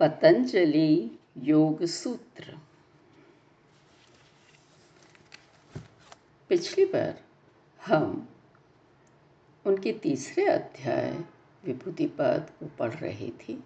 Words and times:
पतंजलि 0.00 1.18
योग 1.42 1.84
सूत्र। 1.84 2.56
पिछली 6.50 6.84
बार 6.84 7.18
हम 7.80 8.26
उनके 9.64 9.92
तीसरे 9.92 10.44
अध्याय 10.46 11.10
विभूतिपाद 11.64 12.50
को 12.58 12.66
पढ़ 12.78 12.94
रहे 12.94 13.30
थे 13.40 13.56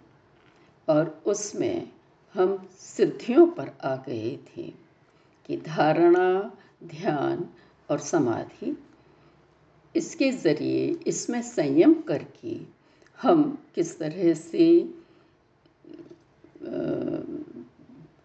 और 0.87 1.21
उसमें 1.25 1.91
हम 2.35 2.57
सिद्धियों 2.79 3.45
पर 3.47 3.71
आ 3.83 3.95
गए 3.95 4.37
थे 4.47 4.71
कि 5.45 5.57
धारणा, 5.57 6.51
ध्यान 6.83 7.47
और 7.89 7.99
समाधि, 7.99 8.75
इसके 9.95 10.31
ज़रिए 10.31 10.87
इसमें 11.07 11.41
संयम 11.41 11.93
करके 12.01 12.57
हम 13.19 13.43
किस 13.75 13.97
तरह 13.99 14.33
से 14.33 14.67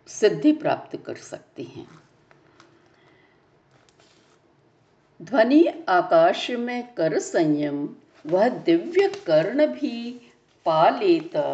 सिद्धि 0.09 0.53
प्राप्त 0.53 0.97
कर 0.97 1.15
सकते 1.15 1.63
हैं। 1.63 1.87
ध्वनि 5.23 5.67
आकाश 5.89 6.51
में 6.51 6.95
कर 6.95 7.19
संयम, 7.19 7.89
वह 8.27 8.49
दिव्य 8.49 9.09
कर्ण 9.27 9.67
भी 9.67 10.21
पा 10.67 10.89
लेता। 10.89 11.45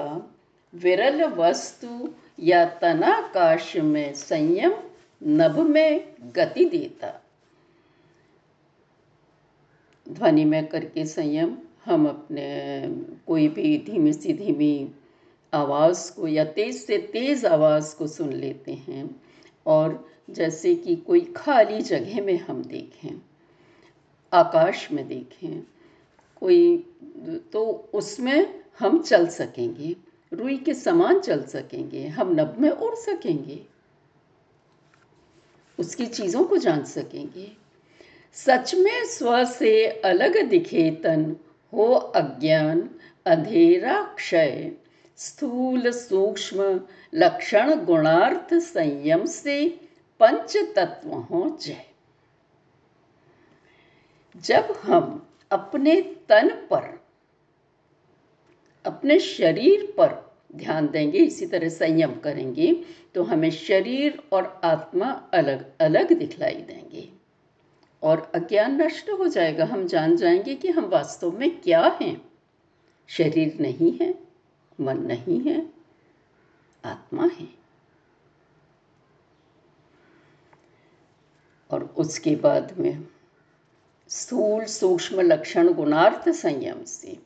विरल 0.75 1.25
वस्तु 1.25 2.15
या 2.41 2.65
तनाकाश 2.65 3.77
में 3.77 4.15
संयम, 4.15 4.75
नभ 5.23 5.59
में 5.59 6.15
गति 6.23 6.65
देता। 6.65 7.23
ध्वनि 10.09 10.45
में 10.45 10.67
करके 10.67 11.05
संयम, 11.07 11.59
हम 11.85 12.09
अपने 12.09 12.47
कोई 13.27 13.49
भी 13.49 13.79
धीमी 13.79 14.13
सी 14.13 14.33
धीमी 14.33 14.95
आवाज़ 15.53 16.11
को 16.13 16.29
या 16.29 16.45
तेज़ 16.45 16.77
से 16.77 16.99
तेज़ 17.13 17.47
आवाज़ 17.47 17.95
को 17.97 18.07
सुन 18.07 18.33
लेते 18.33 18.73
हैं 18.73 19.05
और 19.67 20.05
जैसे 20.31 20.75
कि 20.75 20.97
कोई 20.97 21.21
खाली 21.37 21.81
जगह 21.83 22.23
में 22.23 22.39
हम 22.39 22.63
देखें, 22.63 23.21
आकाश 24.33 24.91
में 24.93 25.07
देखें, 25.09 25.63
कोई 26.43 26.77
तो 27.53 27.65
उसमें 27.95 28.63
हम 28.79 29.01
चल 29.03 29.27
सकेंगे, 29.29 29.95
रुई 30.33 30.57
के 30.59 30.75
समान 30.75 31.21
चल 31.21 31.43
सकेंगे, 31.43 32.07
हम 32.09 32.33
नब 32.33 32.57
में 32.59 32.71
उड़ 32.71 32.95
सकेंगे, 32.95 33.61
उसकी 35.79 36.07
चीज़ों 36.07 36.45
को 36.45 36.57
जान 36.57 36.85
सकेंगे। 36.85 37.51
सच 38.37 38.75
में 38.75 39.05
स्व 39.07 39.45
से 39.45 39.87
अलग 40.05 40.43
दिखे 40.43 40.91
तन 41.05 41.37
हो 41.73 41.93
अज्ञान, 41.93 42.89
अंधेरा 43.27 44.03
क्षय। 44.17 44.73
स्थूल 45.23 45.91
सूक्ष्म 45.93 46.81
लक्षण 47.15 47.85
गुणार्थ 47.85 48.55
संयम 48.55 49.25
से 49.25 49.69
पंच 50.21 50.57
तत्व 50.57 51.11
हो 51.15 51.59
जय। 51.63 51.87
जब 54.37 54.79
हम 54.83 55.29
अपने 55.51 56.01
तन 56.01 56.49
पर, 56.49 57.03
अपने 58.87 59.19
शरीर 59.19 59.95
पर 59.99 60.37
ध्यान 60.55 60.89
देंगे, 60.89 61.19
इसी 61.19 61.47
तरह 61.47 61.69
संयम 61.69 62.15
करेंगे 62.15 62.85
तो 63.15 63.23
हमें 63.23 63.51
शरीर 63.51 64.23
और 64.33 64.61
आत्मा 64.65 65.29
अलग 65.35 65.73
अलग 65.81 66.13
दिखलाई 66.13 66.55
देंगे। 66.55 67.09
और 68.03 68.33
अज्ञान 68.35 68.83
नष्ट 68.83 69.11
हो 69.11 69.29
जाएगा। 69.29 69.65
हम 69.65 69.87
जान 69.87 70.17
जाएँगे 70.17 70.55
कि 70.55 70.69
हम 70.69 70.85
वास्तव 70.85 71.39
में 71.39 71.61
क्या 71.61 71.99
हैं। 72.03 72.23
शरीर 73.09 73.59
नहीं 73.61 73.99
है। 74.01 74.22
मन 74.83 74.99
नहीं 74.99 75.41
है, 75.41 75.67
आत्मा 76.85 77.27
है। 77.27 77.49
और 81.71 81.85
उसके 81.85 82.37
बाद 82.37 82.79
में 82.79 83.09
स्थूल 84.09 84.65
सूक्ष्म 84.65 85.21
लक्षण 85.21 85.73
गुणार्थ 85.73 86.29
संयम 86.29 86.85
से 86.85 87.19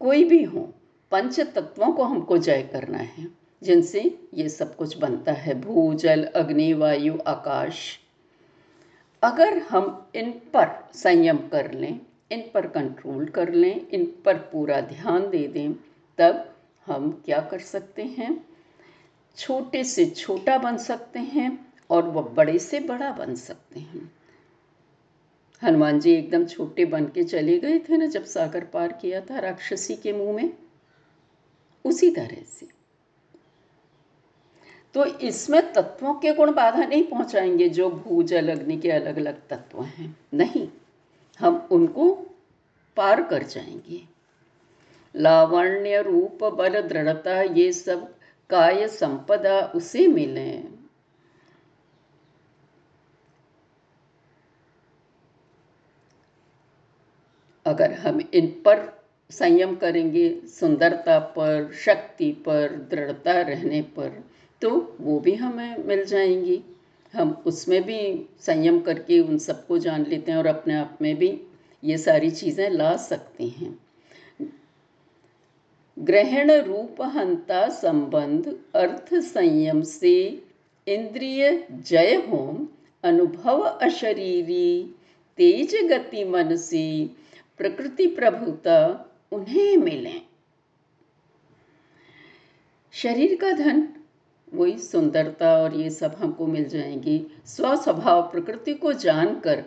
कोई 0.00 0.24
भी 0.24 0.42
हो, 0.44 0.74
पंच 1.10 1.40
तत्वों 1.40 1.92
को 1.92 2.02
हमको 2.02 2.38
जय 2.38 2.62
करना 2.62 2.98
है, 2.98 3.28
जिनसे 3.62 4.28
ये 4.34 4.48
सब 4.48 4.76
कुछ 4.76 4.96
बनता 4.98 5.32
है। 5.32 5.60
भू 5.60 5.94
जल 5.94 6.24
अग्नि, 6.24 6.72
वायु, 6.72 7.18
आकाश। 7.26 7.98
अगर 9.22 9.58
हम 9.58 10.08
इन 10.14 10.30
पर 10.32 10.88
संयम 10.94 11.36
कर 11.36 11.72
लें, 11.72 12.00
इन 12.30 12.50
पर 12.54 12.66
कंट्रोल 12.68 13.26
कर 13.26 13.52
लें, 13.52 13.88
इन 13.88 14.04
पर 14.24 14.36
पूरा 14.36 14.80
ध्यान 14.80 15.30
दे 15.30 15.48
दें, 15.48 15.72
तब 16.18 16.49
हम 16.86 17.22
क्या 17.24 17.40
कर 17.40 17.58
सकते 17.58 18.02
हैं? 18.02 18.46
छोटे 19.36 19.84
से 19.84 20.06
छोटा 20.06 20.58
बन 20.58 20.76
सकते 20.76 21.18
हैं 21.18 21.72
और 21.90 22.02
वह 22.02 22.22
बड़े 22.22 22.58
से 22.58 22.80
बड़ा 22.80 23.12
बन 23.12 23.34
सकते 23.34 23.80
हैं। 23.80 24.12
हनुमान 25.62 26.00
जी 26.00 26.12
एकदम 26.12 26.44
छोटे 26.46 26.84
बन 26.84 27.04
के 27.04 27.24
चले 27.24 27.58
गए 27.58 27.78
थे 27.78 27.96
ना 27.96 28.06
जब 28.06 28.24
सागर 28.24 28.64
पार 28.64 28.92
किया 28.92 29.20
था 29.20 29.38
राक्षसी 29.38 29.96
के 29.96 30.12
मुँह 30.12 30.32
में? 30.32 30.58
उसी 31.84 32.10
तरह 32.10 32.42
से। 32.42 32.68
तो 34.94 35.04
इसमें 35.04 35.72
तत्वों 35.72 36.14
के 36.14 36.32
गुण 36.32 36.52
बाधा 36.52 36.84
नहीं 36.86 37.04
पहुंचाएँगे, 37.04 37.68
जो 37.68 37.90
भूजल 37.90 38.48
अग्नि 38.48 38.76
के 38.76 38.90
अलग 38.90 39.16
अलग 39.16 39.48
तत्व 39.48 39.82
हैं। 39.82 40.16
नहीं, 40.34 40.68
हम 41.38 41.68
उनको 41.70 42.14
पार 42.96 43.22
कर 43.22 43.42
जाएँगे। 43.42 44.19
लावण्य 45.14 46.02
रूप 46.02 46.44
बल 46.54 46.80
दृढ़ता 46.80 47.40
ये 47.42 47.72
सब 47.72 48.06
काय 48.50 48.86
संपदा 48.88 49.60
उसे 49.74 50.06
मिले। 50.08 50.50
अगर 57.66 57.92
हम 57.92 58.20
इन 58.34 58.46
पर 58.64 58.88
संयम 59.30 59.74
करेंगे, 59.76 60.28
सुंदरता 60.48 61.18
पर, 61.18 61.70
शक्ति 61.74 62.30
पर, 62.46 62.74
दृढ़ता 62.90 63.40
रहने 63.40 63.82
पर 63.96 64.22
तो 64.62 64.70
वो 65.00 65.18
भी 65.20 65.34
हमें 65.34 65.84
मिल 65.84 66.04
जाएँगी। 66.04 66.62
हम 67.14 67.30
उसमें 67.46 67.82
भी 67.82 68.00
संयम 68.40 68.80
करके 68.80 69.20
उन 69.20 69.38
सबको 69.38 69.78
जान 69.78 70.04
लेते 70.06 70.32
हैं 70.32 70.38
और 70.38 70.46
अपने 70.46 70.74
आप 70.74 70.98
में 71.02 71.14
भी 71.16 71.30
ये 71.82 71.98
सारी 71.98 72.30
चीज़ें 72.30 72.68
ला 72.70 72.96
सकते 72.96 73.44
हैं। 73.44 73.78
ग्रहण 76.00 76.50
रूप 76.50 77.02
हंता 77.02 77.68
संबंध 77.68 78.58
अर्थ 78.74 79.14
संयम 79.14 79.82
से 79.82 80.42
इंद्रिय 80.86 81.66
जय 81.70 82.14
होम, 82.14 82.68
अनुभव 83.04 83.60
अशरीरी, 83.60 84.94
तेज 85.36 85.74
गति 85.74 86.24
मन 86.24 86.56
से 86.56 87.10
प्रकृति 87.58 88.06
प्रभुता 88.06 89.10
उन्हें 89.32 89.76
मिले। 89.76 90.14
शरीर 92.92 93.38
का 93.40 93.52
धन, 93.52 93.88
वही 94.54 94.78
सुंदरता 94.78 95.58
और 95.58 95.74
ये 95.74 95.90
सब 95.90 96.16
हमको 96.18 96.46
मिल 96.46 96.64
जाएँगी। 96.64 97.26
स्वस्वभाव 97.46 98.22
प्रकृति 98.22 98.74
को 98.74 98.92
जानकर 98.92 99.64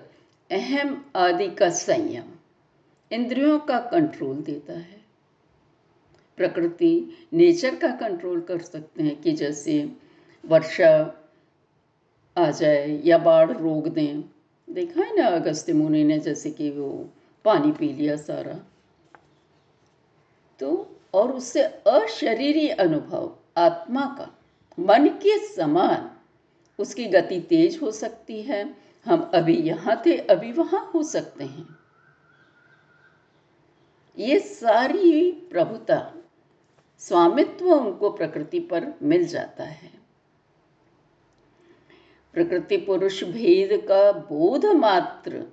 अहम 0.51 1.05
आदि 1.15 1.47
का 1.47 1.69
संयम 1.69 2.25
इंद्रियों 3.11 3.59
का 3.59 3.79
कंट्रोल 3.79 4.37
देता 4.37 4.73
है। 4.73 5.02
प्रकृति 6.37 7.09
नेचर 7.33 7.75
का 7.75 7.87
कंट्रोल 7.87 8.41
कर 8.41 8.61
सकते 8.61 9.03
हैं 9.03 9.21
कि 9.21 9.31
जैसे 9.31 9.91
वर्षा 10.45 11.19
आ 12.37 12.51
जाए 12.51 13.01
या 13.05 13.17
बाढ़ 13.17 13.51
रोक 13.51 13.87
दें। 13.87 14.23
देखा 14.69 15.01
है 15.01 15.17
ना 15.17 15.27
अगस्त्य 15.27 15.73
मुनि 15.73 16.03
ने 16.03 16.19
जैसे 16.19 16.51
कि 16.51 16.69
वो 16.69 17.09
पानी 17.45 17.71
पी 17.71 17.93
लिया 17.93 18.15
सारा। 18.15 18.59
तो 20.59 20.95
और 21.13 21.31
उससे 21.31 21.63
अशरीरी 21.63 22.69
अनुभव, 22.69 23.37
आत्मा 23.57 24.01
का, 24.01 24.39
मन 24.79 25.07
के 25.07 25.47
समान, 25.47 26.11
उसकी 26.79 27.05
गति 27.05 27.39
तेज 27.39 27.79
हो 27.81 27.91
सकती 27.91 28.41
है। 28.41 28.75
हम 29.05 29.31
अभी 29.33 29.55
यहाँ 29.55 30.01
थे, 30.05 30.17
अभी 30.17 30.51
वहाँ 30.51 30.91
हो 30.95 31.03
सकते 31.03 31.43
हैं। 31.43 31.67
ये 34.17 34.39
सारी 34.39 35.31
प्रभुता 35.31 36.13
स्वामित्व 37.07 37.73
उनको 37.73 38.09
प्रकृति 38.09 38.59
पर 38.59 38.93
मिल 39.01 39.27
जाता 39.27 39.63
है। 39.63 39.91
प्रकृति 42.33 42.77
पुरुष 42.77 43.23
भेद 43.23 43.87
का 43.87 44.11
बोध 44.11 44.65
मात्र 44.65 45.45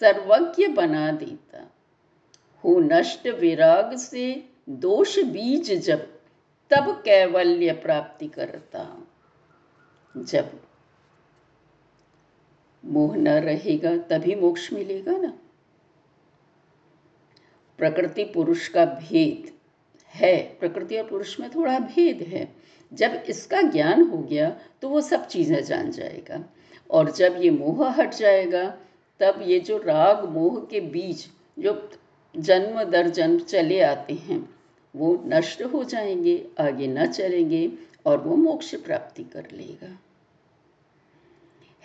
सर्वज्ञ 0.00 0.68
बना 0.68 1.12
देता। 1.12 1.70
हो 2.64 2.80
नष्ट 2.80 3.26
विराग 3.26 3.96
से 3.96 4.50
दोष 4.68 5.18
बीज 5.18 5.72
जब, 5.72 6.20
तब 6.70 7.02
कैवल्य 7.04 7.72
प्राप्ति 7.72 8.28
करता। 8.28 9.06
जब 10.16 10.60
मोह 12.84 13.16
न 13.16 13.28
रहेगा, 13.28 13.96
तभी 13.96 14.34
मोक्ष 14.34 14.72
मिलेगा 14.72 15.12
ना। 15.12 15.38
प्रकृति 17.78 18.24
पुरुष 18.24 18.68
का 18.68 18.84
भेद 18.84 19.61
है, 20.14 20.36
प्रकृति 20.60 20.96
और 20.98 21.06
पुरुष 21.06 21.40
में 21.40 21.48
थोड़ा 21.50 21.78
भेद 21.78 22.22
है। 22.22 22.48
जब 22.92 23.22
इसका 23.28 23.62
ज्ञान 23.62 24.02
हो 24.02 24.18
गया 24.18 24.50
तो 24.82 24.88
वो 24.88 25.00
सब 25.00 25.26
चीज़ें 25.26 25.64
जान 25.64 25.90
जाएगा। 25.90 26.44
और 26.90 27.10
जब 27.10 27.36
ये 27.42 27.50
मोह 27.50 27.88
हट 27.90 28.14
जाएगा, 28.14 28.64
तब 29.20 29.40
ये 29.42 29.58
जो 29.60 29.78
राग 29.78 30.28
मोह 30.28 30.60
के 30.60 30.80
बीज 30.80 31.26
जो 31.58 31.90
जन्म 32.36 32.82
दर 32.84 33.08
जन्म 33.08 33.38
चले 33.38 33.80
आते 33.80 34.14
हैं, 34.14 34.48
वो 34.96 35.22
नष्ट 35.26 35.62
हो 35.62 35.84
जाएँगे, 35.84 36.46
आगे 36.60 36.86
न 36.86 37.06
चलेंगे, 37.06 37.70
और 38.06 38.18
वो 38.18 38.36
मोक्ष 38.36 38.74
प्राप्ति 38.74 39.24
कर 39.24 39.46
लेगा। 39.52 39.98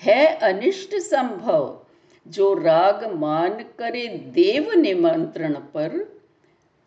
है 0.01 0.25
अनिष्ट 0.27 0.95
संभव, 0.95 1.79
जो 2.27 2.53
राग 2.53 3.11
मान 3.13 3.53
करे 3.79 4.07
देव 4.33 4.71
निमंत्रण 4.71 5.53
पर 5.53 6.16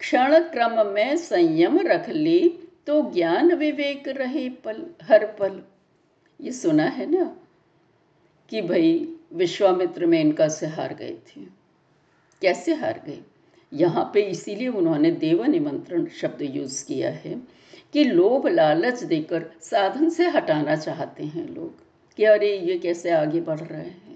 क्षण 0.00 0.38
क्रम 0.42 0.86
में 0.86 1.16
संयम 1.16 1.78
रख 1.78 2.08
ले 2.08 2.38
तो 2.86 3.02
ज्ञान 3.12 3.52
विवेक 3.54 4.08
रहे 4.08 4.48
पल, 4.48 4.86
हर 5.02 5.26
पल। 5.38 5.60
ये 6.40 6.52
सुना 6.52 6.84
है 6.84 7.06
ना 7.10 7.24
कि 8.48 8.62
भाई 8.62 8.92
विश्वामित्र 9.32 10.06
में 10.06 10.20
इनका 10.20 10.48
से 10.48 10.66
हार 10.66 10.94
गए 10.94 11.16
थे। 11.28 11.40
कैसे 12.42 12.74
हार 12.74 13.02
गए? 13.06 13.18
यहाँ 13.72 14.10
पे 14.14 14.22
इसीलिए 14.22 14.68
उन्होंने 14.68 15.10
देव 15.10 15.44
निमंत्रण 15.44 16.06
शब्द 16.20 16.42
यूज़ 16.42 16.84
किया 16.86 17.10
है 17.10 17.34
कि 17.92 18.04
लोभ 18.04 18.46
लालच 18.46 19.02
देकर 19.02 19.50
साधन 19.62 20.08
से 20.08 20.28
हटाना 20.28 20.76
चाहते 20.76 21.24
हैं 21.24 21.48
लोग 21.48 21.74
कि 22.18 22.24
अरे 22.24 22.56
ये 22.58 22.78
कैसे 22.78 23.10
आगे 23.10 23.40
बढ़ 23.40 23.60
रहे 23.60 23.82
हैं? 23.82 24.09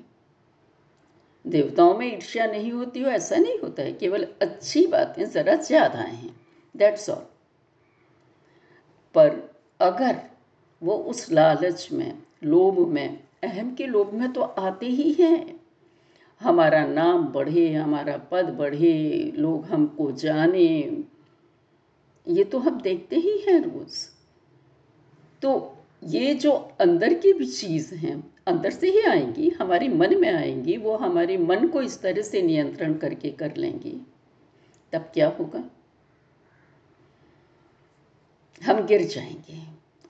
देवताओं 1.45 1.95
में 1.99 2.07
ईर्ष्या 2.07 2.47
नहीं 2.47 2.73
होती 2.73 3.01
हो 3.01 3.11
ऐसा 3.11 3.37
नहीं 3.37 3.59
होता 3.59 3.83
है, 3.83 3.93
केवल 3.93 4.27
अच्छी 4.43 4.87
बातें 4.87 5.25
ज़रा 5.25 5.55
ज़्यादा 5.55 5.99
हैं। 5.99 6.35
दैट्स 6.75 7.09
ऑल 7.11 7.25
पर 9.15 9.31
अगर 9.81 10.21
वो 10.83 10.95
उस 10.95 11.31
लालच 11.33 11.89
में, 11.93 12.19
लोभ 12.45 12.79
में, 12.89 13.19
अहम 13.45 13.75
के 13.75 13.87
लोभ 13.87 14.13
में 14.13 14.33
तो 14.33 14.43
आते 14.43 14.87
ही 14.87 15.13
हैं। 15.13 15.61
हमारा 16.41 16.85
नाम 16.87 17.27
बढ़े, 17.27 17.73
हमारा 17.73 18.17
पद 18.31 18.49
बढ़े, 18.59 19.33
लोग 19.37 19.65
हमको 19.65 20.11
जाने, 20.13 20.67
ये 22.27 22.45
तो 22.45 22.59
हम 22.59 22.81
देखते 22.81 23.17
ही 23.17 23.39
हैं 23.39 23.59
रोज। 23.61 23.97
तो 25.43 25.77
ये 26.05 26.35
जो 26.35 26.53
अंदर 26.81 27.15
की 27.15 27.33
भी 27.33 27.47
चीज़ 27.47 27.95
हैं 27.95 28.23
अंदर 28.47 28.71
से 28.71 28.91
ही 28.91 29.01
आएँगी, 29.01 29.49
हमारे 29.49 29.89
मन 29.89 30.21
में 30.21 30.33
आएँगी, 30.35 30.77
वो 30.77 30.97
हमारे 30.97 31.39
मन 31.39 31.69
को 31.69 31.83
इस 31.83 32.03
तरह 32.03 32.23
से 32.23 32.43
नियंत्रण 32.43 32.95
करके 32.95 33.31
कर 33.31 33.57
लेंगी। 33.57 34.07
तब 34.93 35.11
क्या 35.15 35.29
होगा? 35.29 35.65
हम 38.65 38.87
गिर 38.87 39.03
जाएँगे, 39.03 39.63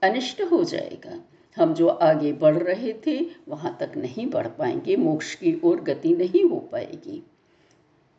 अनिष्ट 0.02 0.42
हो 0.42 0.64
जाएगा। 0.64 1.20
हम 1.56 1.74
जो 1.74 1.88
आगे 1.88 2.32
बढ़ 2.32 2.56
रहे 2.56 2.94
थे, 3.06 3.26
वहाँ 3.48 3.76
तक 3.80 3.92
नहीं 3.96 4.26
बढ़ 4.26 4.46
पाएँगे, 4.46 4.96
मोक्ष 4.96 5.34
की 5.34 5.60
ओर 5.64 5.80
गति 5.80 6.16
नहीं 6.16 6.44
हो 6.44 6.56
पाएगी। 6.56 7.26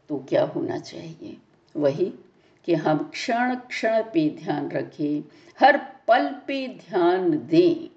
तो 0.10 0.26
क्या 0.30 0.44
होना 0.44 0.78
चाहिए? 0.78 1.38
वही 1.76 2.14
कि 2.66 2.74
हम 2.74 2.98
क्षण 2.98 3.56
क्षण 3.56 4.04
पे 4.04 4.30
ध्यान 4.30 4.70
रखें, 4.70 5.24
हर 5.60 5.78
पल 5.78 6.30
पे 6.48 6.68
ध्यान 6.68 7.48
दें। 7.48 7.95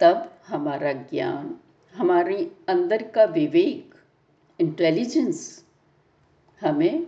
तब 0.00 0.32
हमारा 0.46 0.92
ज्ञान, 0.92 1.54
हमारे 1.94 2.50
अंदर 2.68 3.02
का 3.02 3.24
विवेक 3.24 3.94
इंटेलिजेंस 4.60 5.64
हमें 6.60 7.06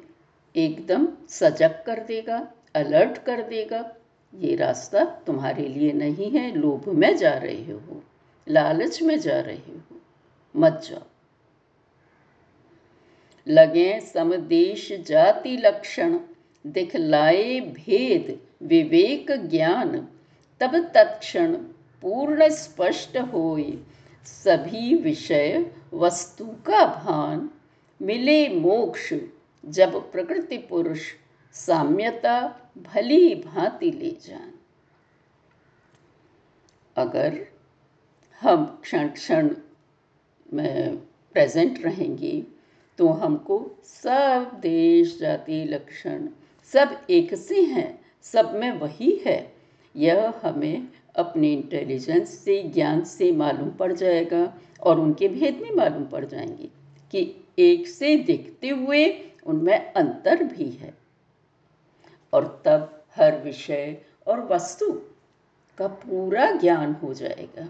एकदम 0.57 1.09
सजग 1.29 1.83
कर 1.87 2.01
देगा 2.01 2.39
अलर्ट 2.75 3.19
कर 3.19 3.43
देगा, 3.43 3.95
ये 4.35 4.55
रास्ता 4.57 5.05
तुम्हारे 5.05 5.67
लिए 5.69 5.93
नहीं 5.93 6.31
है, 6.31 6.55
लोभ 6.55 6.89
में 6.89 7.17
जा 7.17 7.35
रहे 7.35 7.73
हो, 7.73 8.03
लालच 8.49 9.03
में 9.03 9.19
जा 9.21 9.41
रहे 9.41 9.57
हो, 9.57 10.01
मत 10.57 10.83
जाओ। 10.91 11.03
लगे 13.47 14.01
समदेश 14.01 14.93
जाति 14.93 15.57
लक्षण, 15.57 16.19
दिखलाए 16.67 17.61
भेद, 17.61 18.39
विवेक 18.63 19.31
ज्ञान, 19.49 20.09
तब 20.61 20.77
तत्क्षण 20.95 21.57
पूर्ण 22.03 22.49
स्पष्ट 22.49 23.17
होए। 23.33 23.73
सभी 24.25 24.95
विषय, 24.95 25.73
वस्तु 25.95 26.45
का 26.67 26.85
भान। 26.95 27.49
मिले 28.01 28.49
मोक्ष, 28.49 29.13
जब 29.65 30.11
प्रकृति 30.13 30.59
पुरुष 30.59 31.01
साम्यता, 31.55 32.37
भली 32.79 33.35
भांति 33.35 33.91
ले 33.91 34.11
जान। 34.27 34.53
अगर 36.97 37.47
हम 38.41 38.65
क्षण 38.83 39.09
क्षण 39.09 39.51
में 40.53 40.97
प्रेजेंट 41.35 41.85
रहेंगे 41.85 42.43
तो 42.99 43.09
हमको 43.09 43.59
सब 43.85 44.51
देश, 44.61 45.19
जाति, 45.19 45.65
लक्षण 45.65 46.29
सब 46.73 46.97
एक 47.11 47.35
से 47.35 47.63
हैं, 47.63 48.01
सब 48.23 48.55
में 48.55 48.71
वही 48.73 49.13
है। 49.27 49.55
यह 49.97 50.33
हमें 50.43 50.89
अपने 51.19 51.53
इंटेलिजेंस 51.53 52.39
से, 52.39 52.63
ज्ञान 52.63 53.05
से 53.05 53.33
मालूम 53.33 53.71
पड़ 53.71 53.93
जाएगा 53.93 54.55
और 54.83 55.01
उनके 55.01 55.29
भेद 55.29 55.55
भी 55.55 55.71
मालूम 55.71 56.05
पड़ 56.05 56.25
जाएँगे 56.25 56.71
कि 57.11 57.35
एक 57.59 57.89
से 57.89 58.17
देखते 58.17 58.69
हुए 58.69 59.33
उनमें 59.47 59.93
अंतर 59.93 60.45
भी 60.45 60.71
है। 60.71 60.95
और 62.33 62.63
तब 62.65 63.05
हर 63.17 63.41
विषय 63.41 64.03
और 64.27 64.41
वस्तु 64.41 64.93
का 65.79 65.87
पूरा 65.87 66.51
ज्ञान 66.51 66.93
हो 66.93 67.15
जाएगा। 67.15 67.69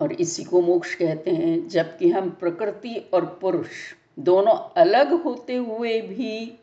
और 0.00 0.12
इसी 0.12 0.44
को 0.44 0.60
मोक्ष 0.60 0.94
कहते 0.94 1.30
हैं, 1.30 1.68
जबकि 1.68 2.10
हम 2.10 2.30
प्रकृति 2.30 3.10
और 3.14 3.38
पुरुष 3.40 3.68
दोनों 4.18 4.70
अलग 4.76 5.12
होते 5.12 5.56
हुए 5.56 6.00
भी 6.00 6.58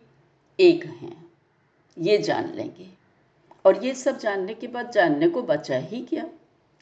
एक 0.59 0.86
हैं। 0.86 1.31
ये 2.00 2.18
जान 2.18 2.54
लेंगे। 2.54 3.00
और 3.65 3.85
ये 3.85 3.93
सब 3.93 4.17
जानने 4.17 4.53
के 4.53 4.67
बाद 4.67 4.91
जानने 4.91 5.29
को 5.29 5.41
बचा 5.41 5.77
ही 5.77 6.01
क्या? 6.01 6.25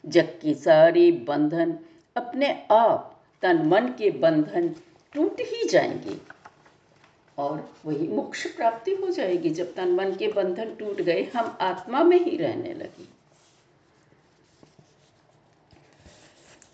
जबकि 0.06 0.54
सारे 0.54 1.12
बंधन 1.12 1.78
अपने 2.16 2.66
आप 2.70 3.20
तन 3.42 3.66
मन 3.66 3.86
के 3.86 4.10
बंधन 4.10 4.68
टूट 5.12 5.36
ही 5.40 5.68
जाएँगे। 5.68 6.40
और 7.38 7.74
वही 7.84 8.08
मोक्ष 8.08 8.46
प्राप्ति 8.46 8.90
हो 8.90 9.08
जाएगी। 9.08 9.50
जब 9.50 9.74
तन 9.74 9.88
मन 9.88 10.14
के 10.14 10.28
बंधन 10.28 10.74
टूट 10.74 11.00
गए, 11.00 11.30
हम 11.36 11.58
आत्मा 11.60 12.02
में 12.02 12.20
ही 12.20 12.36
रहने 12.36 12.74
लगे। 12.74 13.20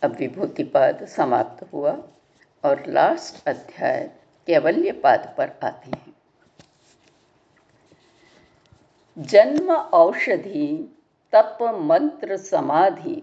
अब 0.02 0.16
विभूति 0.16 0.64
पाद 0.64 1.06
समाप्त 1.06 1.72
हुआ 1.72 2.02
और 2.64 2.84
लास्ट 2.88 3.48
अध्याय 3.48 4.10
कैवल्य 4.46 4.92
पाद 4.92 5.34
पर 5.38 5.52
आते 5.62 5.90
हैं। 5.90 6.14
जन्म 9.18 9.70
औषधि, 9.72 10.98
तप 11.32 11.58
मंत्र 11.62 12.36
समाधि, 12.36 13.22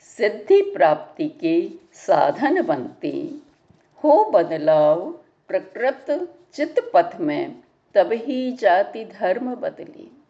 सिद्धि 0.00 0.62
प्राप्ति 0.62 1.28
के 1.28 1.70
साधन 1.92 2.62
बनते। 2.62 3.34
हो 4.04 4.24
बदलाव, 4.24 5.12
प्रकृत 5.48 6.06
चित्त 6.54 6.90
पथ 6.94 7.20
में 7.20 7.62
ही 7.96 8.52
जाति 8.52 9.04
धर्म 9.04 9.54
बदले। 9.54 10.24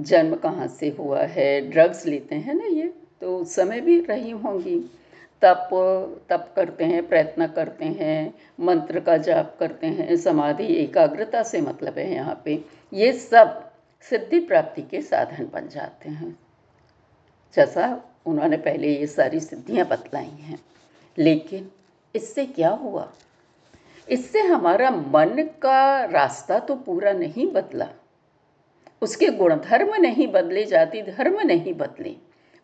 जन्म 0.00 0.34
कहाँ 0.36 0.68
से 0.68 0.88
हुआ 0.88 1.22
है? 1.22 1.60
ड्रग्स 1.70 2.06
लेते 2.06 2.34
हैं 2.34 2.54
ना 2.54 2.64
ये 2.64 2.94
तो 3.20 3.44
समय 3.44 3.80
भी 3.80 4.00
रही 4.00 4.30
होंगी। 4.30 4.97
तप 5.42 5.68
तप 6.28 6.52
करते 6.56 6.84
हैं, 6.84 7.08
प्रयत्न 7.08 7.46
करते 7.46 7.84
हैं, 7.84 8.34
मंत्र 8.60 9.00
का 9.00 9.16
जाप 9.16 9.56
करते 9.60 9.86
हैं, 9.86 10.16
समाधि, 10.16 10.66
एकाग्रता 10.66 11.42
से 11.42 11.60
मतलब 11.60 11.98
है 11.98 12.14
यहाँ 12.14 12.42
पे। 12.44 12.64
ये 12.92 13.12
सब 13.12 13.70
सिद्धि 14.02 14.40
प्राप्ति 14.40 14.82
के 14.82 15.02
साधन 15.02 15.50
बन 15.52 15.68
जाते 15.68 16.08
हैं। 16.08 16.38
जैसा 17.54 18.00
उन्होंने 18.26 18.56
पहले 18.56 18.88
ये 18.96 19.06
सारी 19.06 19.40
सिद्धियाँ 19.40 19.86
बतलाई 19.86 20.26
हैं। 20.26 20.58
लेकिन 21.18 21.70
इससे 22.14 22.46
क्या 22.46 22.70
हुआ? 22.70 23.12
इससे 24.08 24.40
हमारा 24.40 24.90
मन 24.90 25.48
का 25.62 26.04
रास्ता 26.04 26.58
तो 26.58 26.74
पूरा 26.74 27.12
नहीं 27.12 27.52
बदला। 27.52 27.88
उसके 29.02 29.26
गुणधर्म 29.26 29.94
नहीं 29.94 30.28
बदले, 30.28 30.64
जाति 30.64 31.02
धर्म 31.02 31.40
नहीं 31.40 31.74
बदले। 31.74 32.16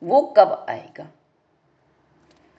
वो 0.03 0.35
कब 0.39 0.67
आएगा? 0.69 1.07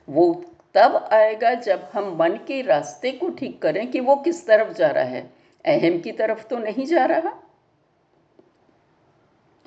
वो 0.08 0.44
तब 0.76 0.96
आएगा 1.14 1.54
जब 1.54 1.90
हम 1.94 2.16
मन 2.20 2.38
के 2.48 2.62
रास्ते 2.62 3.12
को 3.12 3.30
ठीक 3.30 3.62
करें 3.62 3.92
कि 3.92 4.00
वो 4.00 4.16
किस 4.16 4.46
तरफ़ 4.48 4.74
जा 4.74 4.88
रहा 4.88 5.04
है। 5.04 5.22
अहम 5.66 6.00
की 6.00 6.12
तरफ़ 6.12 6.44
तो 6.48 6.58
नहीं 6.58 6.86
जा 6.86 7.06
रहा। 7.06 7.34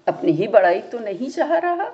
अपनी 0.07 0.33
ही 0.33 0.49
बड़ाई 0.49 0.81
तो 0.83 0.99
नहीं 0.99 1.31
चाह 1.31 1.57
रहा। 1.59 1.91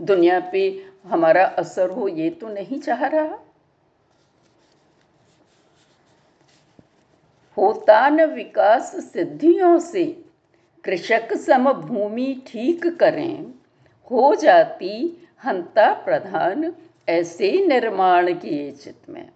दुनिया 0.00 0.40
पे 0.52 0.86
हमारा 1.04 1.44
असर 1.58 1.90
हो 1.90 2.08
ये 2.08 2.30
तो 2.30 2.48
नहीं 2.48 2.80
चाह 2.80 3.06
रहा। 3.06 3.38
होता 7.56 8.08
न 8.08 8.24
विकास 8.24 8.92
सिद्धियों 9.12 9.78
से 9.78 10.04
कृषक 10.84 11.32
सम 11.36 11.72
भूमि 11.72 12.42
ठीक 12.46 12.86
करें। 12.98 13.54
हो 14.10 14.34
जाती 14.34 14.92
हंता 15.44 15.92
प्रधान 15.94 16.72
ऐसे 17.10 17.50
ही 17.50 17.66
निर्माण 17.66 18.32
किए 18.34 18.70
चित 18.72 19.08
में। 19.08 19.28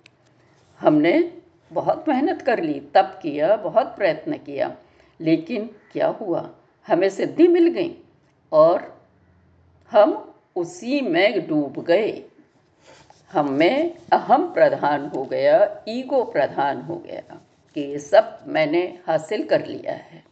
हमने 0.81 1.12
बहुत 1.73 2.04
मेहनत 2.09 2.43
कर 2.43 2.62
ली 2.62 2.81
तब 2.95 3.04
किया, 3.23 3.57
बहुत 3.57 3.87
प्रयत्न 3.87 4.37
किया, 4.38 4.76
लेकिन 5.21 5.66
क्या 5.93 6.09
हुआ? 6.09 6.50
हमें 6.87 7.09
सिद्धि 7.09 7.49
मिल 7.49 7.69
गई 7.69 7.95
और 8.52 9.02
हम 9.93 10.35
उसी 10.57 11.00
में 11.00 11.47
डूब 11.49 11.85
गए। 11.85 12.23
हम 13.33 13.50
में 13.50 13.97
अहम 14.12 14.52
प्रधान 14.54 15.07
हो 15.07 15.25
गया, 15.25 15.85
ईगो 15.88 16.23
प्रधान 16.25 16.81
हो 16.81 16.97
गया 16.97 17.40
कि 17.75 17.81
ये 17.81 17.99
सब 17.99 18.38
मैंने 18.47 18.83
हासिल 19.07 19.45
कर 19.45 19.66
लिया 19.66 19.93
है। 19.93 20.23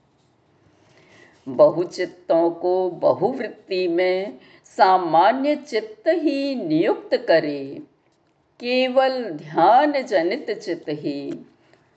बहुचित्तों 1.49 2.51
को 2.51 2.91
बहुवृत्ति 2.91 3.87
में 3.89 4.39
सामान्य 4.77 5.57
चित्त 5.57 6.05
ही 6.09 6.55
नियुक्त 6.55 7.17
करे, 7.17 7.83
केवल 8.61 9.31
ध्यान 9.31 9.93
जनित 10.03 10.51
चित्त 10.51 10.89
ही 10.89 11.47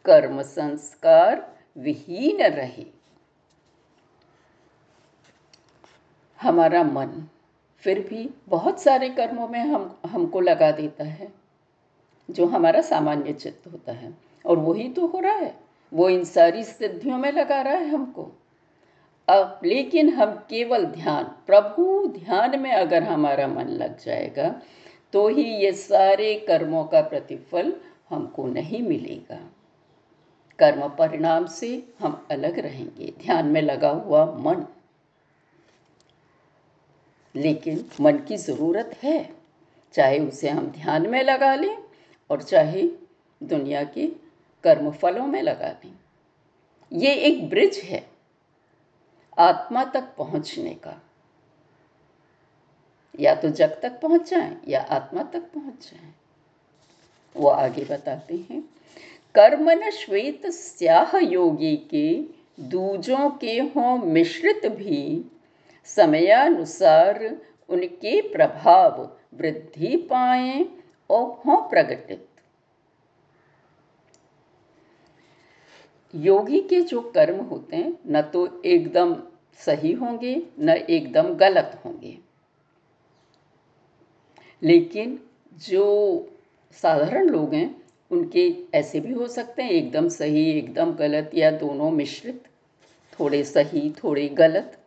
कर्म 0.05 0.41
संस्कार 0.41 1.55
विहीन 1.77 2.41
रहे। 2.41 2.85
हमारा 6.41 6.83
मन 6.83 7.27
फिर 7.79 7.99
भी 7.99 8.29
बहुत 8.49 8.81
सारे 8.81 9.09
कर्मों 9.09 9.47
में 9.47 9.59
हम, 9.59 9.99
हमको 10.05 10.39
लगा 10.39 10.71
देता 10.71 11.03
है, 11.03 11.33
जो 12.31 12.45
हमारा 12.45 12.81
सामान्य 12.81 13.33
चित्त 13.33 13.67
होता 13.67 13.91
है। 13.91 14.17
और 14.45 14.59
वही 14.59 14.89
तो 14.89 15.07
हो 15.07 15.19
रहा 15.19 15.33
है, 15.33 15.55
वो 15.93 16.09
इन 16.09 16.23
सारी 16.23 16.63
सिद्धियों 16.63 17.17
में 17.17 17.31
लगा 17.31 17.61
रहा 17.61 17.73
है 17.73 17.89
हमको। 17.89 18.31
अब 19.27 19.59
लेकिन 19.65 20.09
हम 20.09 20.31
केवल 20.31 20.85
ध्यान, 20.85 21.23
प्रभु 21.23 22.07
ध्यान 22.07 22.59
में 22.59 22.71
अगर 22.71 23.03
हमारा 23.03 23.47
मन 23.47 23.67
लग 23.67 23.99
जाएगा 23.99 24.61
तो 25.13 25.27
ही 25.27 25.43
ये 25.43 25.71
सारे 25.73 26.35
कर्मों 26.35 26.83
का 26.85 27.01
प्रतिफल 27.01 27.73
हमको 28.09 28.47
नहीं 28.47 28.81
मिलेगा। 28.81 29.49
कर्म 30.59 30.87
परिणाम 30.89 31.45
से 31.47 31.93
हम 31.99 32.27
अलग 32.31 32.59
रहेंगे। 32.59 33.13
ध्यान 33.21 33.45
में 33.45 33.61
लगा 33.61 33.89
हुआ 33.89 34.25
मन। 34.25 34.65
लेकिन 37.35 37.85
मन 38.01 38.17
की 38.17 38.37
ज़रूरत 38.37 38.97
है। 39.03 39.29
चाहे 39.93 40.19
उसे 40.19 40.49
हम 40.49 40.67
ध्यान 40.67 41.09
में 41.09 41.23
लगा 41.23 41.55
लें 41.55 41.77
और 42.29 42.41
चाहे 42.41 42.83
दुनिया 43.43 43.83
के 43.83 44.07
कर्म 44.63 44.91
फलों 44.91 45.27
में 45.27 45.41
लगा 45.41 45.69
लें। 45.85 45.93
ये 46.93 47.13
एक 47.13 47.49
ब्रिज 47.49 47.77
है। 47.77 48.14
आत्मा 49.37 49.83
तक 49.83 50.03
पहुँचने 50.17 50.73
का। 50.73 51.01
या 53.19 53.35
तो 53.35 53.49
जग 53.49 53.79
तक 53.81 54.01
पहुँच 54.01 54.29
जाए, 54.29 54.57
या 54.67 54.81
आत्मा 54.81 55.23
तक 55.23 55.39
पहुँच 55.39 55.91
जाए। 55.91 56.13
वो 57.35 57.49
आगे 57.49 57.83
बताते 57.83 58.35
हैं। 58.35 58.69
कर्म 59.35 59.69
न 59.69 59.89
श्वेत 59.89 60.47
स्याह 60.47 61.17
योगी 61.17 61.77
के, 61.77 62.23
दूजों 62.59 63.29
के 63.29 63.59
हों 63.59 63.97
मिश्रित 63.97 64.65
भी, 64.65 65.31
समयानुसार 65.85 67.37
उनके 67.69 68.21
प्रभाव 68.21 69.17
वृद्धि 69.33 69.97
पाए 69.97 70.65
और 71.09 71.41
हों 71.45 71.69
प्रकटित 71.69 72.27
योगी 76.15 76.61
के 76.61 76.81
जो 76.81 77.01
कर्म 77.01 77.37
होते 77.37 77.75
हैं, 77.75 77.99
न 78.07 78.21
तो 78.21 78.61
एकदम 78.65 79.23
सही 79.65 79.91
होंगे, 79.91 80.43
न 80.59 80.69
एकदम 80.69 81.35
गलत 81.35 81.81
होंगे। 81.85 82.17
लेकिन 84.63 85.19
जो 85.53 86.29
साधारण 86.71 87.29
लोग 87.29 87.53
हैं, 87.53 87.83
उनके 88.11 88.55
ऐसे 88.73 88.99
भी 88.99 89.13
हो 89.13 89.27
सकते 89.27 89.63
हैं, 89.63 89.69
एकदम 89.69 90.09
सही, 90.09 90.51
एकदम 90.51 90.93
गलत, 90.93 91.31
या 91.33 91.51
दोनों 91.51 91.91
मिश्रित, 91.91 92.43
थोड़े 93.19 93.43
सही, 93.43 93.91
थोड़े 93.91 94.29
गलत। 94.29 94.77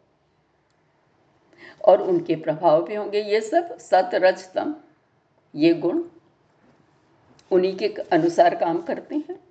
और 1.85 2.03
उनके 2.03 2.37
प्रभाव 2.37 2.85
भी 2.85 2.95
होंगे। 2.95 3.23
ये 3.23 3.41
सब 3.41 3.79
सत 3.79 4.11
रज 4.15 4.49
ये 5.55 5.75
गुण, 5.75 6.05
उन्हीं 7.51 7.77
के 7.77 7.87
अनुसार 7.87 8.55
काम 8.55 8.83
करते 8.83 9.17
हैं। 9.17 9.48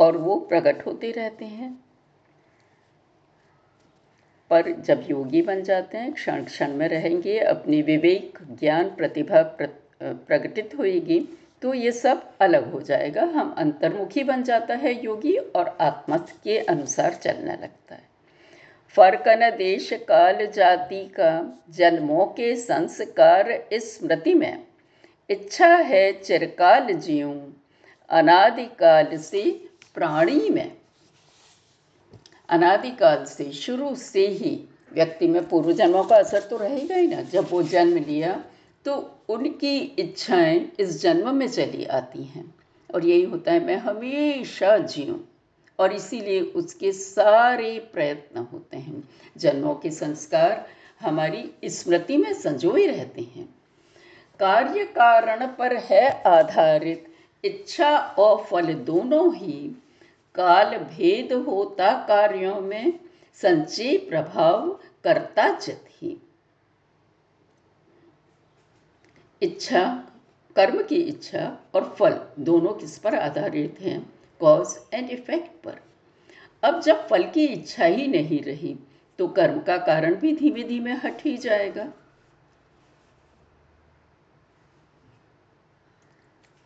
और 0.00 0.16
वो 0.16 0.36
प्रकट 0.40 0.86
होते 0.86 1.10
रहते 1.10 1.44
हैं। 1.44 1.72
पर 4.50 4.70
जब 4.70 5.04
योगी 5.10 5.42
बन 5.42 5.62
जाते 5.62 5.98
हैं, 5.98 6.12
क्षण 6.12 6.44
क्षण 6.44 6.72
में 6.72 6.88
रहेंगे, 6.88 7.38
अपनी 7.38 7.82
विवेक, 7.82 8.38
ज्ञान, 8.50 8.88
प्रतिभा 8.90 9.42
प्रकटित 10.02 10.78
होएगी 10.78 11.28
तो 11.62 11.72
ये 11.74 11.90
सब 11.92 12.22
अलग 12.40 12.70
हो 12.72 12.80
जाएगा। 12.80 13.22
हम 13.24 13.50
अंतर्मुखी 13.58 14.22
बन 14.24 14.42
जाता 14.42 14.74
है 14.74 14.92
योगी 15.04 15.36
और 15.36 15.76
आत्मा 15.80 16.16
के 16.44 16.58
अनुसार 16.58 17.14
चलने 17.14 17.52
लगता 17.52 17.94
है। 17.94 18.08
फर्कन 18.94 19.50
देश 19.50 19.92
काल 20.08 20.46
जाति 20.46 21.04
का, 21.10 21.62
जन्मों 21.70 22.24
के 22.26 22.54
संस्कार 22.56 23.52
स्मृति 23.74 24.34
में। 24.34 24.64
इच्छा 25.30 25.68
है 25.68 26.12
चिरकाल 26.12 26.92
जीऊं, 26.92 27.40
अनादिकाल 28.10 29.16
से 29.18 29.42
प्राणी 29.94 30.50
में। 30.50 30.72
अनादिकाल 32.48 33.24
से, 33.24 33.52
शुरू 33.52 33.94
से 33.94 34.28
ही 34.28 34.68
व्यक्ति 34.92 35.26
में 35.26 35.48
पूर्व 35.48 35.72
जन्मों 35.72 36.04
का 36.04 36.16
असर 36.16 36.40
तो 36.40 36.56
रहेगा 36.56 36.94
ही 36.94 37.06
ना। 37.06 37.22
जब 37.22 37.46
वो 37.50 37.62
जन्म 37.62 37.96
लिया 37.96 38.44
तो 38.84 39.18
उनकी 39.28 39.78
इच्छाएँ 39.78 40.72
इस 40.80 41.02
जन्म 41.02 41.34
में 41.34 41.48
चली 41.48 41.84
आती 41.84 42.24
हैं। 42.24 42.54
और 42.94 43.06
यही 43.06 43.22
होता 43.22 43.52
है, 43.52 43.64
मैं 43.64 43.76
हमेशा 43.76 44.78
जीऊँ। 44.78 45.28
और 45.78 45.92
इसीलिए 45.92 46.40
उसके 46.40 46.92
सारे 46.92 47.78
प्रयत्न 47.92 48.40
होते 48.40 48.76
हैं। 48.76 49.08
जन्मों 49.36 49.74
के 49.74 49.90
संस्कार 49.90 50.68
हमारी 51.00 51.50
स्मृति 51.64 52.16
में 52.16 52.32
संजोए 52.34 52.86
रहते 52.86 53.22
हैं। 53.22 53.54
कार्य 54.40 54.84
कारण 54.84 55.46
पर 55.46 55.76
है 55.76 56.22
आधारित 56.22 57.09
इच्छा 57.44 57.96
और 58.18 58.42
फल 58.44 58.72
दोनों 58.84 59.34
ही 59.34 59.60
काल 60.34 60.76
भेद 60.78 61.32
होता 61.42 61.92
कार्यों 62.08 62.60
में 62.60 62.98
संचय 63.40 63.96
प्रभाव 64.08 64.68
करता 65.04 65.46
ही 65.66 66.16
इच्छा, 69.42 69.82
कर्म 70.56 70.82
की 70.82 70.96
इच्छा 70.96 71.46
और 71.74 71.84
फल 71.98 72.20
दोनों 72.44 72.72
किस 72.74 72.98
पर 72.98 73.14
आधारित 73.14 73.80
हैं? 73.80 74.00
कॉज 74.40 74.76
एंड 74.94 75.10
इफ़ेक्ट 75.10 75.62
पर। 75.64 75.80
अब 76.62 76.80
जब 76.80 77.06
फल 77.08 77.24
की 77.24 77.44
इच्छा 77.46 77.84
ही 77.84 78.06
नहीं 78.08 78.40
रही 78.42 78.76
तो 79.18 79.28
कर्म 79.28 79.60
का 79.60 79.76
कारण 79.78 80.14
भी 80.14 80.32
धीमे 80.36 80.62
धीमे 80.62 80.92
हट 80.94 81.24
ही 81.24 81.36
जाएगा। 81.36 81.92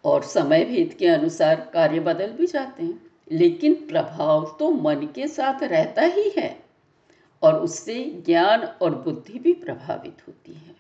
और 0.05 0.23
समय 0.23 0.65
भेद 0.65 0.95
के 0.95 1.07
अनुसार 1.07 1.71
कार्य 1.75 2.01
बदल 2.01 2.33
भी 2.33 2.47
जाते 2.47 2.85
हैं। 2.85 3.01
लेकिन 3.33 3.75
प्रभाव 3.75 4.57
तो 4.59 4.71
मन 4.71 5.07
के 5.15 5.29
साथ 5.29 5.63
रहता 5.63 6.03
ही 6.03 6.29
है 6.39 6.65
और 7.43 7.55
उससे 7.61 8.05
ज्ञान 8.27 8.65
और 8.83 8.95
बुद्धि 8.95 9.39
भी 9.39 9.53
प्रभावित 9.53 10.23
होती 10.29 10.53
है। 10.53 10.75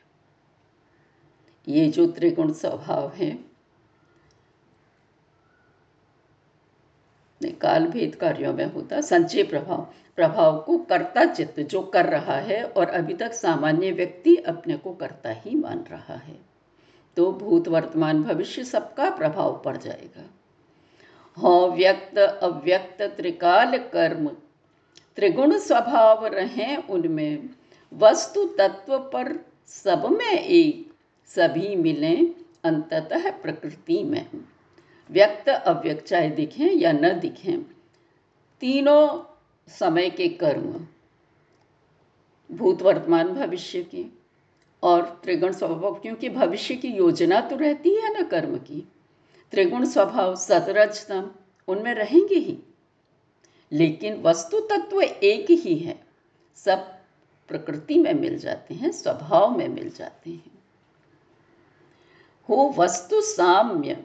ये 1.68 1.88
जो 1.88 2.06
त्रिगुण 2.06 2.52
स्वभाव 2.52 3.12
है 3.16 3.54
काल 7.60 7.86
भेद 7.86 8.14
कार्यों 8.14 8.52
में 8.54 8.64
होता 8.64 9.00
संचय 9.00 9.42
प्रभाव 9.42 9.80
प्रभाव 10.16 10.60
को 10.60 10.78
करता 10.78 11.24
चित्त 11.24 11.60
जो 11.60 11.82
कर 11.82 12.06
रहा 12.06 12.36
है 12.36 12.62
और 12.64 12.88
अभी 12.88 13.14
तक 13.14 13.32
सामान्य 13.32 13.90
व्यक्ति 13.92 14.36
अपने 14.36 14.76
को 14.76 14.92
करता 14.94 15.30
ही 15.30 15.54
मान 15.54 15.84
रहा 15.90 16.14
है। 16.14 16.53
तो 17.16 17.32
भूत 17.32 17.68
वर्तमान 17.68 18.22
भविष्य 18.22 18.64
सबका 18.64 19.10
प्रभाव 19.10 19.62
पड़ 19.64 19.76
जाएगा। 19.76 20.30
हो 21.38 21.68
व्यक्त, 21.68 22.18
अव्यक्त, 22.18 23.02
त्रिकाल 23.02 23.78
कर्म, 23.78 24.28
त्रिगुण 25.16 25.58
स्वभाव 25.58 26.26
रहे 26.26 26.76
उनमें, 26.76 27.50
वस्तु 27.92 28.44
तत्व 28.44 28.98
पर 28.98 29.46
सब 29.66 30.06
में 30.06 30.32
एक, 30.32 30.94
सभी 31.26 31.76
मिलें 31.76 32.34
अंततः 32.64 33.30
प्रकृति 33.30 34.02
में। 34.04 34.26
व्यक्त, 35.10 35.48
अव्यक्त 35.48 36.06
चाहे 36.06 36.28
दिखें 36.30 36.70
या 36.72 36.92
न 36.92 37.20
दिखें, 37.20 37.62
तीनों 38.60 39.22
समय 39.68 40.10
के 40.10 40.28
कर्म, 40.28 40.86
भूत 42.52 42.82
वर्तमान 42.82 43.28
भविष्य 43.28 43.82
के। 43.82 44.23
और 44.84 45.20
त्रिगुण 45.24 45.52
स्वभाव, 45.52 45.94
क्योंकि 45.94 46.28
भविष्य 46.28 46.74
की 46.74 46.88
योजना 46.88 47.40
तो 47.40 47.56
रहती 47.56 47.94
है 47.94 48.14
ना 48.14 48.22
कर्म 48.22 48.56
की। 48.56 48.88
त्रिगुण 49.50 49.84
स्वभाव 49.84 50.36
सतरजतम 50.36 51.30
उनमें 51.68 51.94
रहेंगे 51.94 52.34
ही। 52.34 52.58
लेकिन 53.72 54.22
वस्तु 54.22 54.60
तत्व 54.60 55.02
एक 55.02 55.50
ही 55.50 55.74
है। 55.74 56.04
सब 56.56 56.94
प्रकृति 57.48 57.98
में 57.98 58.14
मिल 58.14 58.38
जाते 58.38 58.74
हैं, 58.74 58.92
स्वभाव 58.92 59.58
में 59.58 59.68
मिल 59.68 59.90
जाते 59.90 60.30
हैं। 60.30 60.58
हो 62.48 62.74
वस्तु 62.78 63.20
साम्य, 63.20 64.04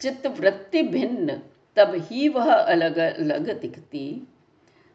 चित्त 0.00 0.26
वृत्ति 0.26 0.82
भिन्न, 0.82 1.40
तब 1.76 1.92
ही 1.94 2.28
वह 2.28 2.54
अलग 2.54 2.96
अलग 2.96 3.60
दिखती। 3.60 4.28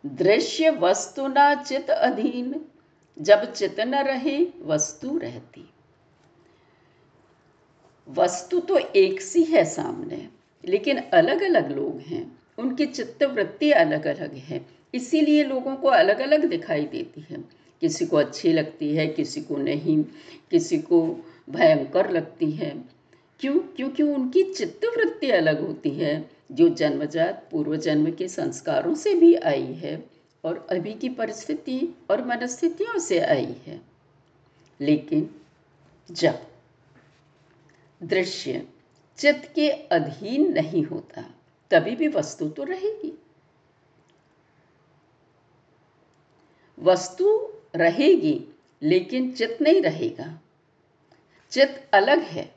दृश्य 0.05 0.69
वस्तु 0.69 1.27
ना 1.27 1.55
चित 1.55 1.89
अधीन 1.89 2.65
जब 3.21 3.53
चित 3.53 3.79
न 3.79 3.95
रहे, 3.95 4.47
वस्तु 4.65 5.17
रहती। 5.17 5.69
वस्तु 8.09 8.59
तो 8.59 8.77
एक 8.77 9.21
सी 9.21 9.43
है 9.43 9.65
सामने, 9.65 10.29
लेकिन 10.65 10.97
अलग 10.97 11.41
अलग 11.41 11.71
लोग 11.71 11.99
हैं। 11.99 12.39
उनकी 12.57 12.85
चित्त 12.85 13.23
वृत्ति 13.23 13.71
अलग 13.71 14.07
अलग 14.07 14.33
है। 14.33 14.65
इसीलिए 14.93 15.43
लोगों 15.43 15.75
को 15.75 15.87
अलग 15.87 16.19
अलग 16.19 16.45
दिखाई 16.45 16.85
देती 16.85 17.25
है। 17.29 17.37
किसी 17.81 18.05
को 18.05 18.17
अच्छी 18.17 18.53
लगती 18.53 18.95
है, 18.95 19.07
किसी 19.07 19.41
को 19.41 19.57
नहीं, 19.57 20.03
किसी 20.51 20.77
को 20.77 21.25
भयंकर 21.49 22.09
लगती 22.09 22.51
है। 22.51 22.85
क्यों? 23.39 23.59
क्योंकि 23.59 24.03
उनकी 24.03 24.43
चित्त 24.43 24.85
वृत्ति 24.85 25.29
अलग 25.29 25.67
होती 25.67 25.89
है, 25.89 26.29
जो 26.51 26.69
जन्मजात 26.69 27.47
पूर्व 27.51 27.75
जन्म 27.75 28.11
के 28.11 28.27
संस्कारों 28.27 28.95
से 28.95 29.15
भी 29.15 29.35
आई 29.35 29.73
है। 29.73 30.18
और 30.43 30.67
अभी 30.71 30.93
की 30.93 31.09
परिस्थिति 31.09 31.97
और 32.11 32.25
मनस्थितियों 32.25 32.99
से 32.99 33.19
आई 33.19 33.55
है। 33.65 33.81
लेकिन 34.81 35.41
जब 36.11 36.47
दृश्य 38.03 38.67
चित्त 39.17 39.53
के 39.55 39.69
अधीन 39.69 40.53
नहीं 40.53 40.83
होता, 40.83 41.33
तभी 41.71 41.95
भी 41.95 42.07
वस्तु 42.07 42.49
तो 42.49 42.63
रहेगी। 42.63 43.19
वस्तु 46.79 47.53
रहेगी, 47.75 48.47
लेकिन 48.81 49.33
चित्त 49.33 49.61
नहीं 49.61 49.81
रहेगा। 49.81 50.39
चित्त 51.49 51.89
अलग 51.93 52.19
है 52.19 52.55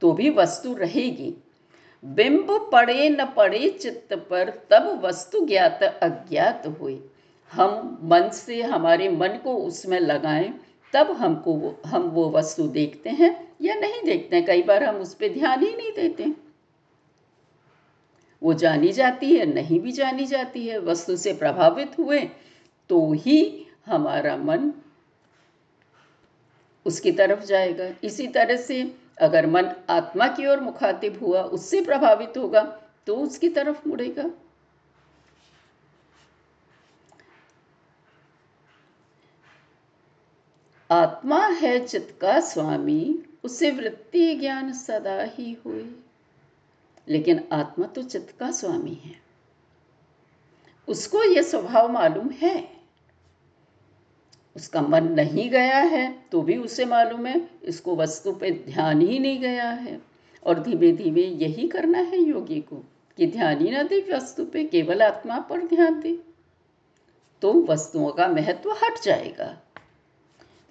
तो 0.00 0.12
भी 0.12 0.30
वस्तु 0.30 0.74
रहेगी। 0.74 1.43
बिंब 2.04 2.70
पड़े 2.72 3.08
न 3.10 3.24
पड़े 3.24 3.68
चित्त 3.70 4.14
पर 4.30 4.50
तब 4.70 5.00
वस्तु 5.04 5.46
ज्ञात 5.46 5.82
अज्ञात 5.82 6.66
हुए 6.80 6.98
हम 7.52 7.98
मन 8.02 8.28
से 8.28 8.62
हमारे 8.62 9.08
मन 9.08 9.38
को 9.44 9.56
उसमें 9.56 10.00
लगाएँ, 10.00 10.52
तब 10.92 11.10
हमको 11.10 11.52
वो, 11.52 11.80
हम 11.86 12.02
वो 12.02 12.30
वस्तु 12.30 12.66
देखते 12.68 13.10
हैं 13.10 13.56
या 13.62 13.74
नहीं 13.74 14.02
देखते 14.04 14.36
हैं। 14.36 14.44
कई 14.46 14.62
बार 14.62 14.84
हम 14.84 14.96
उस 14.96 15.14
पर 15.14 15.32
ध्यान 15.32 15.62
ही 15.62 15.74
नहीं 15.76 15.92
देते। 15.92 16.32
वो 18.42 18.54
जानी 18.54 18.92
जाती 18.92 19.36
है, 19.36 19.46
नहीं 19.46 19.80
भी 19.80 19.92
जानी 19.92 20.24
जाती 20.24 20.66
है, 20.66 20.78
वस्तु 20.78 21.16
से 21.16 21.32
प्रभावित 21.32 21.98
हुए 21.98 22.20
तो 22.88 23.12
ही 23.12 23.66
हमारा 23.86 24.36
मन 24.36 24.72
उसकी 26.86 27.12
तरफ़ 27.12 27.44
जाएगा। 27.44 27.88
इसी 28.04 28.26
तरह 28.26 28.56
से 28.56 29.03
अगर 29.20 29.46
मन 29.46 29.64
आत्मा 29.90 30.28
की 30.28 30.46
ओर 30.46 30.60
मुखातिब 30.60 31.20
हुआ, 31.20 31.42
उससे 31.42 31.80
प्रभावित 31.80 32.32
होगा 32.36 32.80
तो 33.06 33.16
उसकी 33.16 33.48
तरफ़ 33.48 33.88
मुड़ेगा। 33.88 34.30
आत्मा 40.90 41.46
है 41.46 41.86
चित्त 41.86 42.20
का 42.20 42.40
स्वामी, 42.40 43.22
उसे 43.44 43.70
वृत्ति 43.70 44.34
ज्ञान 44.34 44.72
सदा 44.72 45.22
ही 45.22 45.56
हुए। 45.66 45.86
लेकिन 47.08 47.48
आत्मा 47.52 47.86
तो 47.86 48.02
चित्त 48.02 48.38
का 48.38 48.50
स्वामी 48.50 48.94
है। 48.94 49.22
उसको 50.88 51.22
यह 51.22 51.42
स्वभाव 51.42 51.92
मालूम 51.92 52.30
है। 52.30 52.73
उसका 54.56 54.80
मन 54.80 55.04
नहीं 55.04 55.50
गया 55.50 55.78
है 55.78 56.04
तो 56.32 56.42
भी 56.42 56.56
उसे 56.56 56.84
मालूम 56.84 57.26
है, 57.26 57.48
इसको 57.64 57.96
वस्तु 57.96 58.32
पे 58.32 58.50
ध्यान 58.50 59.00
ही 59.00 59.18
नहीं 59.18 59.40
गया 59.40 59.70
है। 59.70 60.00
और 60.46 60.62
धीमे 60.62 60.92
धीमे 60.92 61.20
यही 61.20 61.68
करना 61.68 61.98
है 61.98 62.22
योगी 62.22 62.60
को, 62.60 62.76
कि 63.18 63.26
ध्यान 63.26 63.60
ही 63.60 63.70
ना 63.70 63.82
दे 63.82 64.00
वस्तु 64.12 64.44
पे, 64.44 64.64
केवल 64.64 65.02
आत्मा 65.02 65.38
पर 65.38 65.66
ध्यान 65.66 66.00
दे। 66.00 66.18
तो 67.42 67.52
वस्तुओं 67.62 68.10
का 68.10 68.28
महत्व 68.28 68.70
हट 68.72 69.02
जाएगा। 69.02 69.56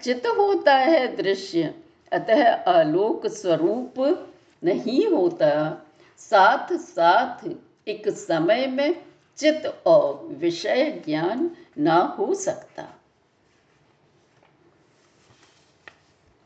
चित्त 0.01 0.27
होता 0.27 0.75
है 0.75 1.15
दृश्य, 1.15 1.73
अतः 2.11 2.53
आलोक 2.53 3.27
स्वरूप 3.27 4.27
नहीं 4.63 5.05
होता। 5.07 5.85
साथ 6.17 6.73
साथ 6.73 7.47
एक 7.87 8.09
समय 8.09 8.67
में 8.67 8.95
चित्त 9.37 9.83
और 9.85 10.27
विषय 10.27 11.01
ज्ञान 11.05 11.49
ना 11.77 11.95
हो 11.95 12.33
सकता। 12.33 12.87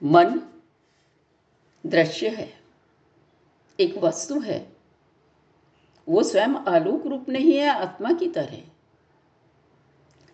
मन 0.03 0.41
दृश्य 1.85 2.29
है, 2.29 2.53
एक 3.79 3.97
वस्तु 3.97 4.39
है। 4.39 4.71
वो 6.09 6.23
स्वयं 6.23 6.49
आलोक 6.49 7.07
रूप 7.07 7.29
नहीं 7.29 7.57
है, 7.57 7.67
आत्मा 7.67 8.11
की 8.11 8.27
तरह। 8.27 8.61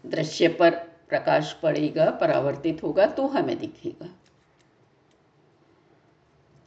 दृश्य 0.05 0.47
पर 0.47 0.69
प्रकाश 1.09 1.53
पड़ेगा, 1.53 2.09
परावर्तित 2.11 2.83
होगा 2.83 3.05
तो 3.05 3.27
हमें 3.27 3.59
दिखेगा। 3.59 4.09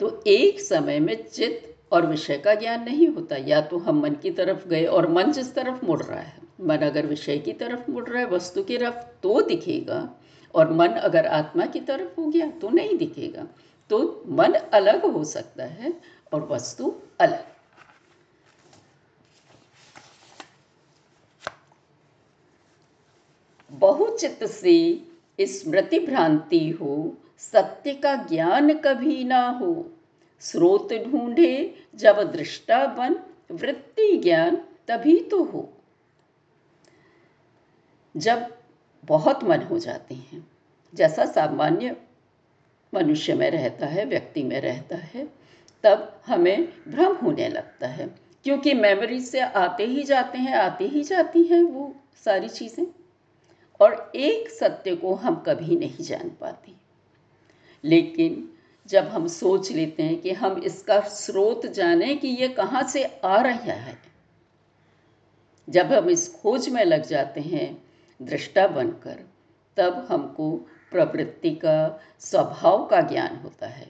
तो 0.00 0.24
एक 0.26 0.60
समय 0.60 1.00
में 1.00 1.28
चित्त 1.28 1.92
और 1.92 2.06
विषय 2.06 2.38
का 2.38 2.54
ज्ञान 2.54 2.84
नहीं 2.84 3.08
होता। 3.08 3.36
या 3.36 3.60
तो 3.60 3.78
हम 3.78 4.00
मन 4.00 4.14
की 4.14 4.30
तरफ़ 4.30 4.68
गए 4.68 4.84
और 4.84 5.08
मन 5.08 5.32
जिस 5.32 5.54
तरफ़ 5.54 5.84
मुड़ 5.84 6.02
रहा 6.02 6.20
है। 6.20 6.42
मन 6.60 6.76
अगर 6.76 7.06
विषय 7.06 7.38
की 7.38 7.52
तरफ़ 7.52 7.90
मुड़ 7.90 8.08
रहा 8.08 8.22
है, 8.22 8.26
वस्तु 8.26 8.62
की 8.62 8.78
तरफ़ 8.78 8.94
तो 8.94 9.42
दिखेगा। 9.42 10.20
और 10.56 10.72
मन 10.72 10.88
अगर 10.88 11.26
आत्मा 11.26 11.66
की 11.66 11.80
तरफ़ 11.80 12.20
हो 12.20 12.26
गया 12.26 12.50
तो 12.50 12.70
नहीं 12.70 12.96
दिखेगा। 12.98 13.46
तो 13.90 14.22
मन 14.28 14.52
अलग 14.52 15.04
हो 15.04 15.24
सकता 15.24 15.64
है 15.64 15.92
और 16.32 16.48
वस्तु 16.48 16.94
अलग। 17.20 17.44
बहुचित 23.70 24.44
से 24.44 25.06
स्मृति 25.40 25.98
भ्रांति 25.98 26.70
हो, 26.70 27.16
सत्य 27.38 27.94
का 27.94 28.14
ज्ञान 28.14 28.78
कभी 28.78 29.24
ना 29.24 29.48
हो। 29.48 29.90
स्रोत 30.40 30.92
ढूंढे 30.92 31.74
जब 31.94 32.32
दृष्टा 32.32 32.86
बन, 32.86 33.20
वृत्ति 33.50 34.16
ज्ञान 34.16 34.56
तभी 34.88 35.20
तो 35.20 35.42
हो। 35.44 35.72
जब 38.16 38.55
बहुत 39.08 39.44
मन 39.44 39.62
हो 39.62 39.78
जाते 39.78 40.14
हैं। 40.14 40.46
जैसा 40.94 41.24
सामान्य 41.24 41.96
मनुष्य 42.92 43.34
में 43.34 43.50
रहता 43.50 43.86
है, 43.86 44.04
व्यक्ति 44.04 44.42
में 44.42 44.60
रहता 44.60 44.96
है, 44.96 45.26
तब 45.84 46.20
हमें 46.26 46.68
भ्रम 46.88 47.14
होने 47.16 47.48
लगता 47.48 47.88
है, 47.88 48.06
क्योंकि 48.46 48.74
मेमोरी 48.74 49.20
से 49.20 49.40
आते 49.40 49.86
ही 49.86 50.02
जाते 50.02 50.38
हैं, 50.38 50.54
आते 50.54 50.84
ही 50.84 51.02
जाती 51.02 51.42
हैं 51.42 51.62
वो 51.62 51.94
सारी 52.24 52.48
चीज़ें, 52.48 52.86
और 53.80 54.12
एक 54.16 54.50
सत्य 54.50 54.94
को 54.96 55.14
हम 55.14 55.42
कभी 55.46 55.76
नहीं 55.76 56.04
जान 56.04 56.28
पाते। 56.40 56.72
लेकिन 57.84 58.48
जब 58.88 59.08
हम 59.08 59.26
सोच 59.28 59.70
लेते 59.72 60.02
हैं 60.02 60.20
कि 60.20 60.32
हम 60.32 60.60
इसका 60.64 61.00
स्रोत 61.00 61.66
जाने 61.66 62.14
कि 62.14 62.28
ये 62.30 62.48
कहाँ 62.48 62.82
से 62.88 63.04
आ 63.04 63.40
रहा 63.40 63.72
है, 63.72 63.96
जब 65.68 65.92
हम 65.92 66.08
इस 66.10 66.28
खोज 66.34 66.68
में 66.68 66.84
लग 66.84 67.06
जाते 67.06 67.40
हैं 67.40 67.85
दृष्टा 68.22 68.66
बनकर 68.66 69.26
तब 69.76 70.06
हमको 70.10 70.50
प्रवृत्ति 70.92 71.50
का, 71.50 72.00
स्वभाव 72.20 72.86
का 72.86 73.00
ज्ञान 73.00 73.36
होता 73.36 73.66
है। 73.66 73.88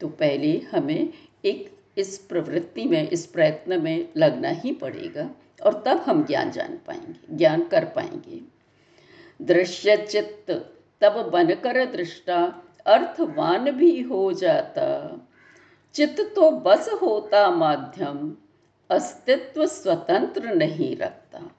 तो 0.00 0.08
पहले 0.08 0.58
हमें 0.58 1.12
एक 1.44 1.78
इस 1.98 2.18
प्रवृत्ति 2.18 2.84
में, 2.84 3.08
इस 3.08 3.26
प्रयत्न 3.26 3.82
में 3.82 4.08
लगना 4.16 4.48
ही 4.48 4.72
पड़ेगा 4.72 5.30
और 5.62 5.82
तब 5.86 5.96
हम 5.96 6.24
ज्ञान 6.24 6.50
जान 6.50 6.78
पाएँगे, 6.86 7.36
ज्ञान 7.36 7.68
कर 7.68 7.84
पाएँगे। 7.84 8.40
दृश्य 9.42 9.96
चित्त, 9.96 10.50
तब 11.00 11.30
बनकर 11.30 11.84
दृष्टा 11.84 12.62
अर्थवान 12.86 13.70
भी 13.70 14.00
हो 14.00 14.32
जाता। 14.32 15.16
चित्त 15.94 16.32
तो 16.34 16.50
बस 16.50 16.88
होता 17.02 17.50
माध्यम, 17.50 18.36
अस्तित्व 18.90 19.66
स्वतंत्र 19.66 20.54
नहीं 20.54 20.96
रखता। 20.96 21.50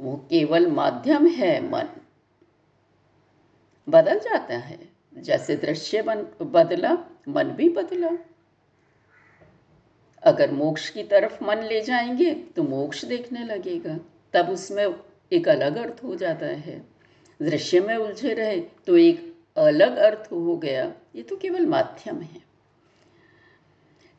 वो 0.00 0.16
केवल 0.16 0.66
माध्यम 0.66 1.26
है 1.26 1.70
मन। 1.70 1.88
बदल 3.88 4.18
जाता 4.18 4.56
है। 4.56 4.88
जैसे 5.16 5.56
दृश्य 5.56 6.02
बन, 6.02 6.26
बदला, 6.42 6.98
मन 7.28 7.44
भी 7.44 7.68
बदला। 7.68 8.10
अगर 10.22 10.50
मोक्ष 10.50 10.90
की 10.90 11.02
तरफ़ 11.02 11.44
मन 11.44 11.58
ले 11.58 11.80
जाएँगे 11.80 12.34
तो 12.34 12.62
मोक्ष 12.62 13.04
देखने 13.04 13.44
लगेगा। 13.44 13.98
तब 14.32 14.50
उसमें 14.50 14.94
एक 15.32 15.48
अलग 15.48 15.76
अर्थ 15.76 16.04
हो 16.04 16.14
जाता 16.14 16.46
है। 16.46 16.86
दृश्य 17.42 17.80
में 17.80 17.96
उलझे 17.96 18.34
रहे 18.34 18.60
तो 18.60 18.96
एक 18.96 19.36
अलग 19.56 19.96
अर्थ 19.96 20.32
हो 20.32 20.56
गया। 20.56 20.92
ये 21.16 21.22
तो 21.22 21.36
केवल 21.36 21.66
माध्यम 21.66 22.20
है। 22.20 22.40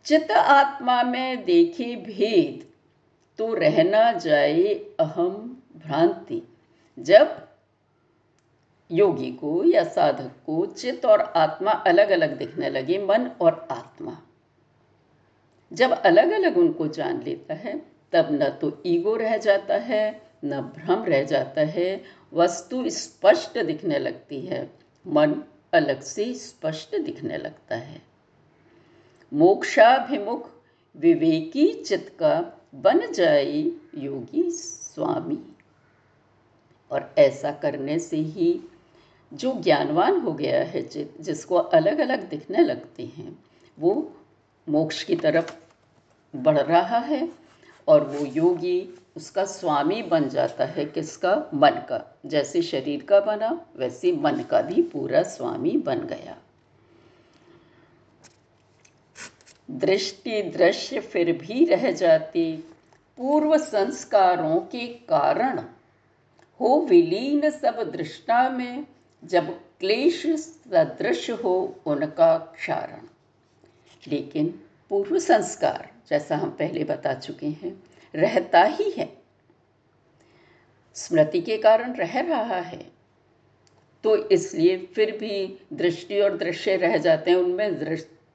चित्त 0.05 0.31
आत्मा 0.31 1.03
में 1.03 1.45
देखे 1.45 1.95
भेद 1.95 2.67
तो 3.37 3.53
रहना 3.53 4.11
जाए 4.11 4.63
अहम 4.99 5.54
भ्रांति। 5.75 6.41
जब 6.99 7.47
योगी 8.91 9.31
को 9.31 9.63
या 9.63 9.83
साधक 9.83 10.31
को 10.45 10.65
चित्त 10.65 11.05
और 11.05 11.21
आत्मा 11.21 11.71
अलग 11.71 12.09
अलग 12.09 12.37
दिखने 12.37 12.69
लगे, 12.69 12.97
मन 13.05 13.27
और 13.41 13.67
आत्मा, 13.71 14.17
जब 15.73 15.91
अलग 15.91 16.31
अलग 16.31 16.57
उनको 16.57 16.87
जान 16.87 17.23
लेता 17.23 17.53
है, 17.53 17.81
तब 18.11 18.27
न 18.31 18.49
तो 18.49 18.81
ईगो 18.85 19.15
रह 19.15 19.37
जाता 19.37 19.77
है, 19.77 20.21
न 20.45 20.61
भ्रम 20.61 21.03
रह 21.03 21.23
जाता 21.23 21.61
है, 21.61 22.03
वस्तु 22.33 22.89
स्पष्ट 22.89 23.57
दिखने 23.59 23.99
लगती 23.99 24.41
है, 24.41 24.71
मन 25.07 25.43
अलग 25.73 26.01
से 26.01 26.33
स्पष्ट 26.33 26.95
दिखने 26.95 27.37
लगता 27.37 27.75
है। 27.75 28.01
मोक्षाभिमुख 29.33 30.49
विवेकी 30.95 31.73
चित्त 31.73 32.09
का 32.19 32.63
बन 32.75 33.11
जाए 33.11 33.71
योगी 33.97 34.51
स्वामी। 34.51 35.54
और 36.91 37.13
ऐसा 37.17 37.51
करने 37.51 37.99
से 37.99 38.17
ही 38.17 38.61
जो 39.33 39.61
ज्ञानवान 39.61 40.19
हो 40.19 40.33
गया 40.33 40.63
है 40.63 40.81
चित्त 40.81 41.21
जिसको 41.21 41.55
अलग 41.55 41.99
अलग 41.99 42.29
दिखने 42.29 42.57
लगते 42.57 43.05
हैं, 43.05 43.43
वो 43.79 44.13
मोक्ष 44.69 45.03
की 45.03 45.15
तरफ़ 45.15 45.53
बढ़ 46.35 46.57
रहा 46.57 46.97
है 46.97 47.29
और 47.87 48.03
वो 48.03 48.25
योगी 48.25 48.99
उसका 49.17 49.45
स्वामी 49.45 50.03
बन 50.03 50.29
जाता 50.29 50.65
है 50.65 50.85
किसका? 50.85 51.49
मन 51.53 51.69
का। 51.69 52.19
जैसे 52.25 52.61
शरीर 52.61 53.03
का 53.03 53.19
बना, 53.19 53.65
वैसे 53.77 54.11
मन 54.11 54.43
का 54.43 54.61
भी 54.61 54.81
पूरा 54.81 55.23
स्वामी 55.23 55.77
बन 55.77 55.99
गया। 55.99 56.37
दृष्टि 59.71 60.41
दृश्य 60.41 60.99
फिर 60.99 61.31
भी 61.31 61.65
रह 61.65 61.91
जाती। 61.91 62.57
पूर्व 63.17 63.57
संस्कारों 63.57 64.59
के 64.59 64.87
कारण 64.87 65.63
हो 66.59 66.87
विलीन 66.89 67.49
सब 67.49 67.91
दृष्टा 67.91 68.49
में, 68.49 68.85
जब 69.23 69.59
क्लेश 69.79 70.25
सदृश 70.25 71.31
हो 71.31 71.79
उनका 71.85 72.37
क्षारण। 72.37 73.07
लेकिन 74.07 74.59
पूर्व 74.89 75.19
संस्कार, 75.19 75.91
जैसा 76.09 76.37
हम 76.37 76.49
पहले 76.49 76.83
बता 76.83 77.13
चुके 77.13 77.47
हैं, 77.47 77.83
रहता 78.15 78.63
ही 78.63 78.91
है। 78.91 79.17
स्मृति 80.95 81.41
के 81.41 81.57
कारण 81.57 81.93
रह 81.93 82.19
रहा 82.19 82.59
है। 82.59 82.91
तो 84.03 84.29
इसलिए 84.29 84.77
फिर 84.77 85.17
भी 85.17 85.59
दृष्टि 85.73 86.21
और 86.21 86.37
दृश्य 86.37 86.75
रह 86.75 86.97
जाते 86.97 87.31
हैं 87.31 87.37
उनमें। 87.37 87.79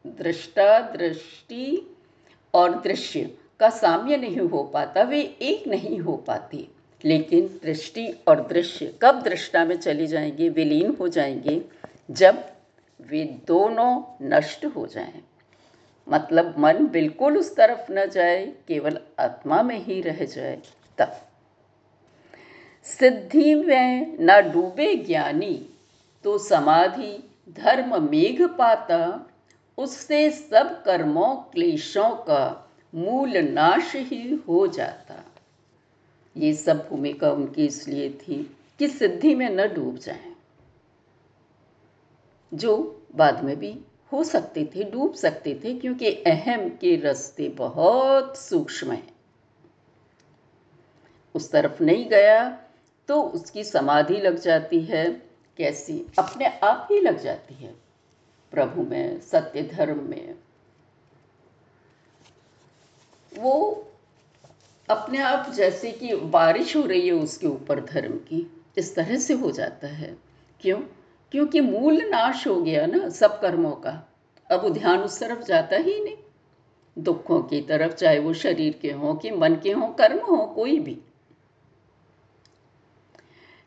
दृष्टा, 0.06 0.80
दृष्टि 0.80 1.96
और 2.54 2.80
दृश्य 2.80 3.38
का 3.60 3.70
साम्य 3.70 4.16
नहीं 4.16 4.36
हो 4.36 4.62
पाता, 4.64 5.02
वे 5.02 5.20
एक 5.20 5.68
नहीं 5.68 5.98
हो 5.98 6.16
पाती। 6.16 6.68
लेकिन 7.04 7.60
दृष्टि 7.62 8.12
और 8.28 8.46
दृश्य 8.46 8.94
कब 9.02 9.22
दृष्टा 9.22 9.64
में 9.64 9.78
चली 9.78 10.06
जाएँगे, 10.06 10.48
विलीन 10.48 10.96
हो 11.00 11.08
जाएँगे, 11.08 11.62
जब 12.10 12.50
वे 13.00 13.24
दोनों 13.46 14.04
नष्ट 14.22 14.64
हो 14.64 14.86
जाएँ। 14.86 15.22
मतलब 16.08 16.54
मन 16.58 16.86
बिल्कुल 16.86 17.38
उस 17.38 17.56
तरफ़ 17.56 17.92
न 17.92 18.06
जाए, 18.06 18.52
केवल 18.68 18.98
आत्मा 19.20 19.62
में 19.62 19.78
ही 19.78 20.00
रह 20.00 20.24
जाए, 20.24 20.62
तब। 20.98 21.16
सिद्धि 22.84 23.54
में 23.54 24.16
न 24.20 24.52
डूबे 24.52 24.94
ज्ञानी 24.94 25.66
तो 26.24 26.38
समाधि, 26.38 27.30
धर्म 27.48 28.10
मेघ 28.10 28.42
पाता, 28.42 29.30
उससे 29.78 30.30
सब 30.30 30.82
कर्मों, 30.82 31.36
क्लेशों 31.36 32.10
का 32.10 32.70
मूल 32.94 33.38
नाश 33.38 33.96
ही 33.96 34.40
हो 34.48 34.66
जाता। 34.66 35.29
ये 36.36 36.52
सब 36.54 36.88
भूमिका 36.88 37.30
उनकी 37.32 37.66
इसलिए 37.66 38.10
थी 38.18 38.42
कि 38.78 38.88
सिद्धि 38.88 39.34
में 39.34 39.48
न 39.50 39.66
डूब 39.74 39.96
जाएँ। 39.96 40.34
जो 42.52 42.76
बाद 43.14 43.42
में 43.44 43.58
भी 43.58 43.78
हो 44.12 44.22
सकते 44.24 44.64
थे, 44.64 44.84
डूब 44.84 45.14
सकते 45.14 45.54
थे, 45.64 45.74
क्योंकि 45.74 46.10
अहम 46.26 46.68
के 46.70 46.96
रास्ते 46.96 47.48
बहुत 47.48 48.38
सूक्ष्म 48.38 48.92
हैं। 48.92 49.12
उस 51.34 51.50
तरफ़ 51.52 51.82
नहीं 51.82 52.08
गया 52.08 52.48
तो 53.08 53.22
उसकी 53.22 53.64
समाधि 53.64 54.16
लग 54.16 54.38
जाती 54.38 54.80
है, 54.80 55.04
कैसी? 55.58 55.98
अपने 56.18 56.46
आप 56.46 56.88
ही 56.90 57.00
लग 57.00 57.18
जाती 57.18 57.54
है, 57.54 57.74
प्रभु 58.52 58.82
में, 58.82 59.20
सत्य 59.20 59.62
धर्म 59.62 60.02
में। 60.08 60.34
वो 63.32 63.86
अपने 64.90 65.18
आप 65.18 65.50
जैसे 65.54 65.92
कि 65.92 66.16
बारिश 66.16 66.76
हो 66.76 66.82
रही 66.82 67.06
है 67.06 67.12
उसके 67.12 67.46
ऊपर 67.46 67.80
धर्म 67.80 68.12
की, 68.12 68.62
इस 68.78 68.94
तरह 68.94 69.16
से 69.16 69.34
हो 69.34 69.50
जाता 69.50 69.88
है। 69.88 70.18
क्यों? 70.60 70.78
क्योंकि 71.32 71.60
मूल 71.60 72.02
नाश 72.02 72.48
हो 72.48 72.62
गया 72.62 72.86
ना 72.86 73.08
सब 73.08 73.40
कर्मों 73.40 73.72
का। 73.72 74.12
अब 74.50 74.68
ध्यान 74.68 74.98
उस 74.98 75.20
तरफ़ 75.20 75.42
जाता 75.42 75.76
ही 75.76 76.04
नहीं। 76.04 76.16
दुखों 76.98 77.42
की 77.42 77.60
तरफ़, 77.60 77.92
चाहे 77.92 78.18
वो 78.18 78.34
शरीर 78.34 78.78
के 78.82 78.90
हों 78.90 79.14
कि 79.14 79.30
मन 79.30 79.54
के 79.54 79.72
हों, 79.72 79.88
कर्म 79.88 80.18
हो, 80.18 80.46
कोई 80.46 80.80
भी। 80.80 81.00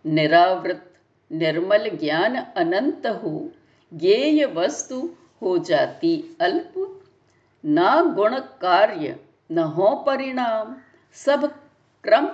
निरावृत 0.05 0.93
निर्मल 1.31 1.89
ज्ञान 1.89 2.35
अनंत 2.35 3.07
हो, 3.07 3.49
ज्ञेय 3.93 4.45
वस्तु 4.45 5.09
हो 5.41 5.57
जाती 5.57 6.37
अल्प। 6.41 7.03
ना 7.65 8.03
गुण 8.03 8.39
कार्य, 8.39 9.19
न 9.51 9.59
हो 9.59 10.03
परिणाम। 10.07 10.75
सब 11.15 11.45
क्रम 12.03 12.27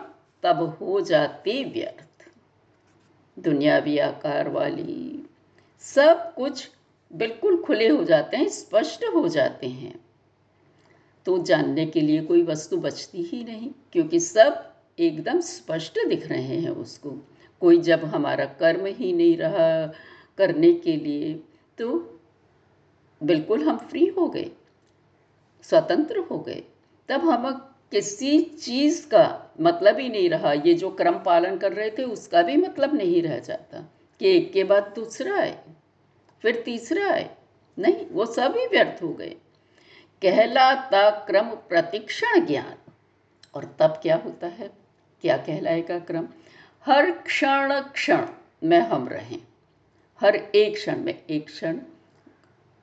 तब 0.43 0.61
हो 0.81 0.99
जाते 1.01 1.63
व्यर्थ। 1.63 2.27
दुनियावी 3.37 3.97
आकार 3.97 4.49
वाली। 4.49 5.25
सब 5.85 6.33
कुछ 6.35 6.69
बिल्कुल 7.11 7.61
खुले 7.63 7.87
हो 7.87 8.03
जाते 8.03 8.37
हैं, 8.37 8.47
स्पष्ट 8.47 9.03
हो 9.05 9.27
जाते 9.27 9.67
हैं। 9.67 9.99
तो 11.25 11.37
जानने 11.43 11.85
के 11.85 12.01
लिए 12.01 12.21
कोई 12.21 12.43
वस्तु 12.43 12.77
बचती 12.77 13.23
ही 13.23 13.43
नहीं, 13.43 13.71
क्योंकि 13.91 14.19
सब 14.19 14.65
एकदम 14.99 15.39
स्पष्ट 15.41 15.99
दिख 16.07 16.27
रहे 16.27 16.57
हैं 16.57 16.69
उसको। 16.71 17.09
कोई 17.61 17.77
जब 17.81 18.03
हमारा 18.05 18.45
कर्म 18.59 18.85
ही 18.87 19.11
नहीं 19.13 19.37
रहा 19.37 19.85
करने 20.37 20.73
के 20.75 20.95
लिए 20.95 21.33
तो 21.77 21.97
बिल्कुल 23.21 23.63
हम 23.63 23.77
फ्री 23.79 24.05
हो 24.07 24.27
गए, 24.27 24.51
स्वतंत्र 25.63 26.19
हो 26.21 26.37
गए। 26.39 26.63
तब 27.09 27.29
हम 27.29 27.47
किसी 27.91 28.41
चीज़ 28.41 29.07
का 29.07 29.53
मतलब 29.61 29.99
ही 29.99 30.09
नहीं 30.09 30.29
रहा। 30.29 30.53
ये 30.53 30.73
जो 30.73 30.89
क्रम 30.89 31.19
पालन 31.19 31.57
कर 31.57 31.73
रहे 31.73 31.89
थे, 31.89 32.03
उसका 32.03 32.41
भी 32.41 32.57
मतलब 32.57 32.95
नहीं 32.95 33.21
रह 33.21 33.39
जाता। 33.39 33.93
कि 34.19 34.37
एक 34.37 34.53
के 34.53 34.63
बाद 34.63 34.91
दूसरा 34.95 35.35
आए, 35.35 35.63
फिर 36.41 36.61
तीसरा 36.61 37.11
आए। 37.11 37.35
नहीं, 37.79 38.05
वो 38.09 38.25
सभी 38.25 38.67
व्यर्थ 38.67 39.03
हो 39.03 39.09
गए। 39.09 39.35
कहलाता 40.21 41.09
क्रम 41.09 41.49
प्रतिक्षण 41.49 42.45
ज्ञान। 42.45 42.91
और 43.53 43.75
तब 43.79 43.87
क्या 43.87 44.15
होता 44.15 44.47
है? 44.47 44.69
क्या 45.21 45.37
कहलाएगा 45.37 45.99
क्रम? 45.99 46.27
हर 46.85 47.11
क्षण 47.11 47.79
क्षण 47.79 48.27
में 48.63 48.79
हम 48.79 49.07
रहें। 49.07 49.41
हर 50.21 50.35
एक 50.35 50.73
क्षण 50.73 50.97
में 50.97 51.23
एक 51.29 51.45
क्षण 51.47 51.79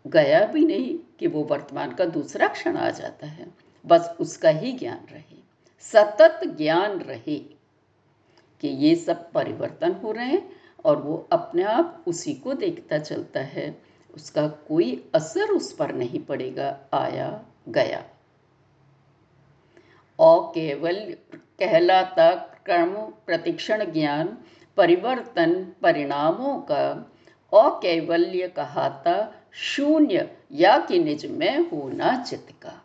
गया 0.06 0.46
भी 0.46 0.64
नहीं 0.64 0.98
कि 1.18 1.26
वो 1.26 1.42
वर्तमान 1.42 1.92
का 1.92 2.04
दूसरा 2.04 2.48
क्षण 2.48 2.76
आ 2.76 2.90
जाता 2.90 3.26
है। 3.26 3.65
बस 3.86 4.16
उसका 4.20 4.48
ही 4.48 4.72
ज्ञान 4.72 5.06
रहे। 5.12 5.36
सतत 5.80 6.40
ज्ञान 6.44 6.90
रहे 6.90 7.38
कि 8.60 8.68
ये 8.68 8.96
सब 8.96 9.32
परिवर्तन 9.32 9.92
हो 9.92 10.12
रहे 10.12 10.26
हैं 10.26 10.52
और 10.84 10.96
वो 10.96 11.28
अपने 11.32 11.62
आप 11.62 12.04
उसी 12.06 12.34
को 12.34 12.54
देखता 12.54 12.98
चलता 12.98 13.40
है। 13.40 13.82
उसका 14.14 14.48
कोई 14.48 15.10
असर 15.14 15.50
उस 15.50 15.72
पर 15.72 15.94
नहीं 15.94 16.20
पड़ेगा, 16.20 16.80
आया, 16.92 17.44
गया। 17.68 18.04
और 20.18 20.52
केवल 20.54 21.16
कहलाता 21.34 22.34
कर्म, 22.66 22.94
प्रतिक्षण 23.26 23.92
ज्ञान, 23.92 24.38
परिवर्तन, 24.76 25.72
परिणामों 25.82 26.60
का 26.60 27.12
अकैवल्य 27.54 28.48
कहाता 28.48 29.34
शून्य 29.52 30.36
या 30.52 30.78
कि 30.78 30.98
निज 30.98 31.26
में 31.26 31.58
होना 31.58 32.24
चित्त 32.24 32.62
का। 32.62 32.82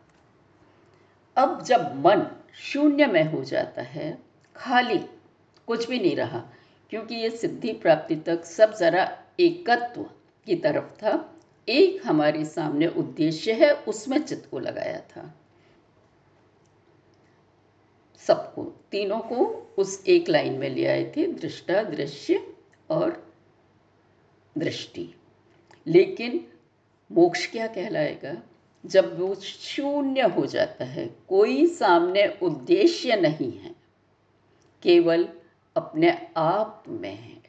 अब 1.35 1.63
जब 1.63 1.81
मन 1.81 2.27
शून्य 2.53 3.05
में 3.05 3.23
हो 3.23 3.43
जाता 3.43 3.81
है, 3.81 4.19
खाली, 4.55 4.97
कुछ 5.67 5.89
भी 5.89 5.99
नहीं 5.99 6.15
रहा, 6.15 6.43
क्योंकि 6.89 7.15
ये 7.15 7.29
सिद्धि 7.29 7.73
प्राप्ति 7.73 8.15
तक 8.15 8.45
सब 8.45 8.77
जरा 8.77 9.23
एकत्व 9.39 10.03
की 10.45 10.55
तरफ़ 10.55 10.85
था, 10.85 11.35
एक 11.69 12.07
हमारे 12.07 12.45
सामने 12.45 12.87
उद्देश्य 12.87 13.53
है, 13.53 13.73
उसमें 13.73 14.23
चित्त 14.23 14.47
को 14.51 14.59
लगाया 14.59 14.99
था। 14.99 15.33
सबको, 18.17 18.63
तीनों 18.63 19.19
को 19.19 19.45
उस 19.77 20.03
एक 20.07 20.29
लाइन 20.29 20.53
में 20.53 20.69
ले 20.69 20.87
आए 20.87 21.13
थे, 21.17 21.27
दृष्टा, 21.27 21.83
दृश्य 21.83 22.53
और 22.89 23.33
दृष्टि। 24.57 25.15
लेकिन 25.87 26.47
मोक्ष 27.11 27.51
क्या 27.51 27.67
कहलाएगा? 27.67 28.41
जब 28.85 29.19
वो 29.19 29.35
शून्य 29.35 30.21
हो 30.21 30.45
जाता 30.45 30.85
है, 30.85 31.05
कोई 31.29 31.67
सामने 31.67 32.27
उद्देश्य 32.41 33.15
नहीं 33.15 33.51
है, 33.57 33.75
केवल 34.83 35.29
अपने 35.75 36.27
आप 36.37 36.83
में 36.87 37.15
है 37.15 37.41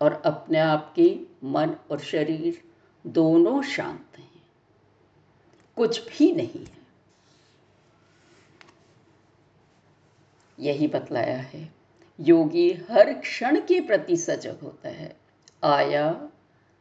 और 0.00 0.22
अपने 0.24 0.58
आप 0.58 0.92
के 0.96 1.18
मन 1.44 1.76
और 1.90 2.00
शरीर 2.00 2.62
दोनों 3.06 3.62
शांत 3.62 4.18
हैं। 4.18 4.42
कुछ 5.76 6.08
भी 6.08 6.32
नहीं 6.32 6.64
है। 6.66 6.78
यही 10.58 10.86
बतलाया 10.86 11.38
है, 11.38 11.74
योगी 12.20 12.72
हर 12.90 13.12
क्षण 13.12 13.60
के 13.60 13.80
प्रति 13.80 14.16
सजग 14.16 14.60
होता 14.62 14.88
है, 14.88 15.16
आया, 15.64 16.28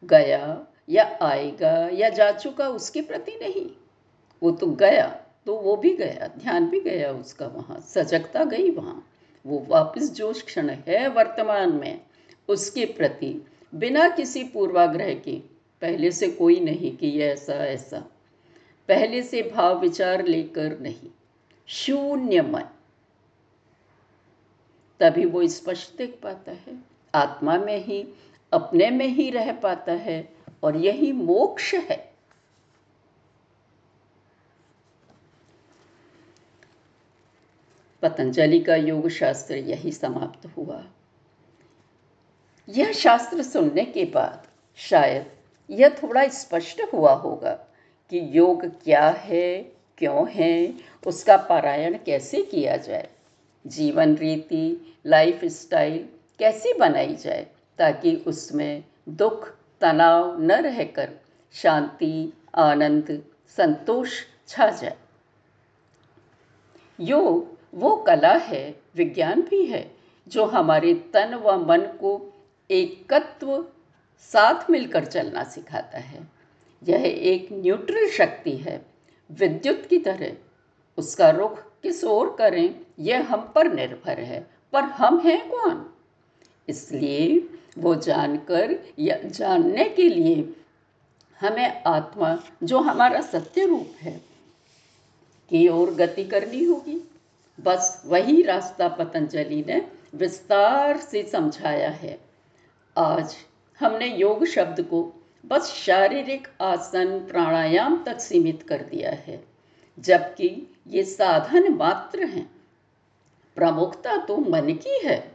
गया 0.04 0.68
या 0.90 1.18
आएगा 1.22 1.90
या 1.94 2.10
जा 2.10 2.32
चुका 2.32 2.68
उसके 2.70 3.02
प्रति 3.02 3.40
नहीं। 3.42 3.70
वो 4.42 4.52
तो 4.52 4.68
गया 4.68 5.08
तो 5.46 5.56
वो 5.56 5.76
भी 5.76 5.94
गया, 5.96 6.28
ध्यान 6.38 6.68
भी 6.68 6.80
गया 6.80 7.12
उसका 7.12 7.48
वहाँ, 7.48 7.80
सजगता 7.80 8.44
गई 8.44 8.70
वहाँ। 8.70 9.04
वो 9.46 9.66
वापस 9.70 10.12
जो 10.12 10.32
क्षण 10.34 10.70
है 10.88 11.08
वर्तमान 11.08 11.74
में, 11.74 12.02
उसके 12.48 12.86
प्रति, 12.86 13.46
बिना 13.74 14.08
किसी 14.10 14.44
पूर्वाग्रह 14.44 15.14
के, 15.14 15.38
पहले 15.82 16.12
से 16.12 16.28
कोई 16.28 16.60
नहीं 16.60 16.96
कि 16.98 17.08
ये 17.08 17.28
ऐसा 17.28 17.54
ऐसा। 17.54 18.00
पहले 18.90 19.22
से 19.24 19.42
भाव 19.56 19.80
विचार 19.80 20.26
लेकर 20.26 20.80
नहीं, 20.80 21.10
शून्य 21.68 22.42
मन। 22.42 22.64
तभी 25.00 25.26
वो 25.26 25.48
स्पष्ट 25.48 25.98
देख 25.98 26.20
पाता 26.24 26.52
है, 26.52 26.78
आत्मा 27.14 27.58
में 27.58 27.86
ही, 27.86 28.08
अपने 28.54 28.90
में 28.90 29.08
ही 29.08 29.30
रह 29.30 29.52
पाता 29.54 29.92
है 29.92 30.37
और 30.64 30.78
यही 30.78 31.12
मोक्ष 31.12 31.74
है। 31.74 32.14
पतंजलि 38.02 38.60
का 38.60 38.76
योग 38.76 39.10
शास्त्र 39.10 39.56
यही 39.56 39.92
समाप्त 39.92 40.46
हुआ। 40.58 40.84
यह 42.70 42.92
शास्त्र 42.92 43.44
सुनने 43.44 43.86
के 43.86 44.06
बाद 44.06 44.48
शायद 44.76 45.32
यह 45.70 45.90
थोड़ा 45.90 46.28
स्पष्ट 46.28 46.82
हुआ 46.94 47.14
होगा 47.14 47.52
कि 48.10 48.38
योग 48.38 48.66
क्या 48.84 49.10
है, 49.10 49.64
क्यों 49.98 50.30
है, 50.30 50.74
उसका 51.08 51.38
पारायण 51.38 51.98
कैसे 52.06 52.42
किया 52.42 52.78
जाए, 52.78 53.10
जीवन 53.68 54.16
रीति 54.16 54.96
लाइफ 55.06 55.46
स्टाइल 55.46 56.10
कैसी 56.40 56.74
बनाई 56.74 57.16
जाए, 57.16 57.48
ताकि 57.78 58.16
उसमें 58.16 58.84
दुख 59.10 59.57
तनाव 59.82 60.42
न 60.42 60.52
रहकर 60.52 61.10
शांति, 61.54 62.34
आनंद, 62.56 63.24
संतोष 63.48 64.22
छा 64.48 64.70
जाए। 64.70 64.98
योग 67.00 67.58
वो 67.74 67.96
कला 67.96 68.34
है, 68.34 68.80
विज्ञान 68.96 69.42
भी 69.42 69.66
है, 69.66 69.92
जो 70.28 70.46
हमारे 70.46 70.94
तन 70.94 71.36
व 71.36 71.68
मन 71.68 71.82
को 71.82 72.34
एकत्व 72.72 73.66
साथ 74.20 74.70
मिलकर 74.70 75.06
चलना 75.06 75.44
सिखाता 75.44 75.98
है। 75.98 76.28
यह 76.84 77.04
एक 77.06 77.48
न्यूट्रल 77.52 78.10
शक्ति 78.10 78.52
है, 78.52 78.86
विद्युत 79.32 79.86
की 79.90 80.00
तरह। 80.00 80.36
उसका 80.98 81.30
रुख 81.30 81.60
किस 81.82 82.04
ओर 82.04 82.36
करें, 82.40 82.80
यह 83.00 83.34
हम 83.34 83.52
पर 83.56 83.74
निर्भर 83.74 84.20
है, 84.20 84.48
पर 84.74 84.84
हम 84.84 85.20
हैं 85.20 85.50
कौन? 85.50 85.94
इसलिए 86.70 87.50
वो 87.78 87.96
जानकर 87.96 88.76
या 89.00 89.18
जानने 89.26 89.84
के 89.90 90.10
लिए 90.10 90.54
हमें 91.42 91.84
आत्मा, 91.84 92.44
जो 92.64 92.80
हमारा 92.80 93.22
सत्य 93.22 93.66
रूप 93.66 93.92
है, 94.02 94.22
की 95.50 95.68
ओर 95.68 95.92
गति 95.92 96.24
करनी 96.24 96.64
होगी। 96.64 97.12
बस 97.60 98.04
वही 98.06 98.42
रास्ता 98.42 98.88
पतंजलि 98.88 99.64
ने 99.68 99.88
विस्तार 100.16 100.98
से 100.98 101.24
समझाया 101.24 101.90
है। 101.90 102.20
आज 102.98 103.36
हमने 103.80 104.08
योग 104.08 104.46
शब्द 104.46 104.82
को 104.82 105.14
बस 105.46 105.68
शारीरिक 105.68 106.48
आसन 106.62 107.20
प्राणायाम 107.20 108.04
तक 108.04 108.20
सीमित 108.20 108.64
कर 108.64 108.82
दिया 108.82 109.12
है, 109.12 109.44
जबकि 110.00 110.76
ये 110.88 111.04
साधन 111.04 111.74
मात्र 111.74 112.26
हैं। 112.26 112.50
प्रमुखता 113.56 114.18
तो 114.18 114.38
मन 114.38 114.74
की 114.74 115.00
है। 115.08 115.32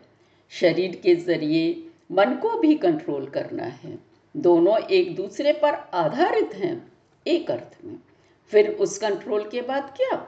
शरीर 0.50 0.96
के 0.96 1.14
ज़रिए 1.14 1.88
मन 2.12 2.34
को 2.36 2.56
भी 2.58 2.74
कंट्रोल 2.76 3.26
करना 3.26 3.64
है। 3.64 3.98
दोनों 4.34 4.78
एक 4.78 5.14
दूसरे 5.16 5.52
पर 5.54 5.74
आधारित 5.94 6.54
हैं, 6.54 6.92
एक 7.26 7.50
अर्थ 7.50 7.76
में। 7.84 7.98
फिर 8.52 8.68
उस 8.70 8.98
कंट्रोल 8.98 9.48
के 9.48 9.62
बाद 9.62 9.92
क्या? 9.96 10.26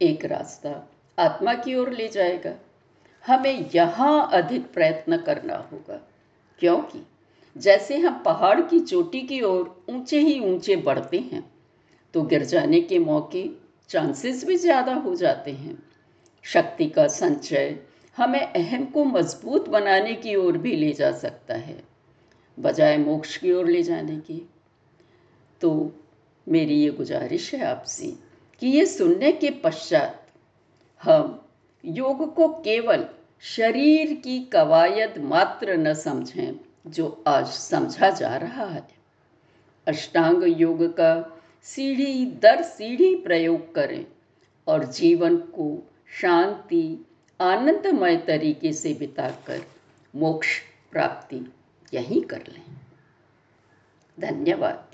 एक 0.00 0.24
रास्ता 0.24 0.70
आत्मा 1.18 1.54
की 1.54 1.74
ओर 1.74 1.92
ले 1.92 2.08
जाएगा। 2.08 2.54
हमें 3.24 3.70
यहाँ 3.74 4.28
अधिक 4.32 4.72
प्रयत्न 4.72 5.16
करना 5.18 5.56
होगा, 5.72 6.00
क्योंकि 6.60 7.02
जैसे 7.56 7.96
हम 7.98 8.22
पहाड़ 8.24 8.60
की 8.60 8.80
चोटी 8.80 9.20
की 9.22 9.40
ओर 9.42 9.84
ऊँचे 9.90 10.18
ही 10.18 10.38
ऊँचे 10.40 10.76
बढ़ते 10.78 11.18
हैं 11.32 11.44
तो 12.14 12.22
गिर 12.22 12.44
जाने 12.44 12.80
के 12.80 12.98
मौके 12.98 13.44
चांसेस 13.90 14.44
भी 14.44 14.56
ज़्यादा 14.56 14.94
हो 14.96 15.14
जाते 15.14 15.50
हैं। 15.52 15.76
शक्ति 16.44 16.86
का 16.88 17.06
संचय 17.08 17.78
हमें 18.18 18.40
अहम 18.40 18.84
को 18.84 19.04
मज़बूत 19.04 19.68
बनाने 19.68 20.14
की 20.14 20.34
ओर 20.36 20.58
भी 20.58 20.76
ले 20.76 20.92
जा 20.92 21.10
सकता 21.12 21.54
है, 21.54 21.82
बजाय 22.58 22.96
मोक्ष 22.98 23.36
की 23.36 23.52
ओर 23.52 23.66
ले 23.66 23.82
जाने 23.82 24.16
की। 24.16 24.48
तो 25.60 25.92
मेरी 26.46 26.74
ये 26.74 26.90
गुजारिश 26.90 27.54
है 27.54 27.64
आपसे 27.64 28.06
कि 28.58 28.66
ये 28.66 28.86
सुनने 28.86 29.32
के 29.32 29.50
पश्चात 29.50 30.26
हम 31.02 31.48
योग 31.84 32.34
को 32.34 32.48
केवल 32.48 33.06
शरीर 33.40 34.14
की 34.14 34.38
कवायद 34.44 35.18
मात्र 35.18 35.76
न 35.76 35.94
समझें, 35.94 36.60
जो 36.86 37.24
आज 37.26 37.46
समझा 37.46 38.10
जा 38.10 38.36
रहा 38.36 38.66
है। 38.66 38.88
अष्टांग 39.86 40.44
योग 40.60 40.82
का 40.82 41.40
सीढ़ी 41.62 42.26
दर 42.26 42.62
सीढ़ी 42.62 43.14
प्रयोग 43.14 43.74
करें 43.74 44.06
और 44.66 44.84
जीवन 44.84 45.36
को 45.36 45.92
शांति 46.20 47.06
आनंदमय 47.40 48.16
तरीके 48.16 48.72
से 48.72 48.94
बिताकर 48.94 49.66
मोक्ष 50.16 50.60
प्राप्ति 50.92 51.52
यहीं 51.94 52.22
कर 52.22 52.38
लें। 52.38 52.76
धन्यवाद। 54.20 54.87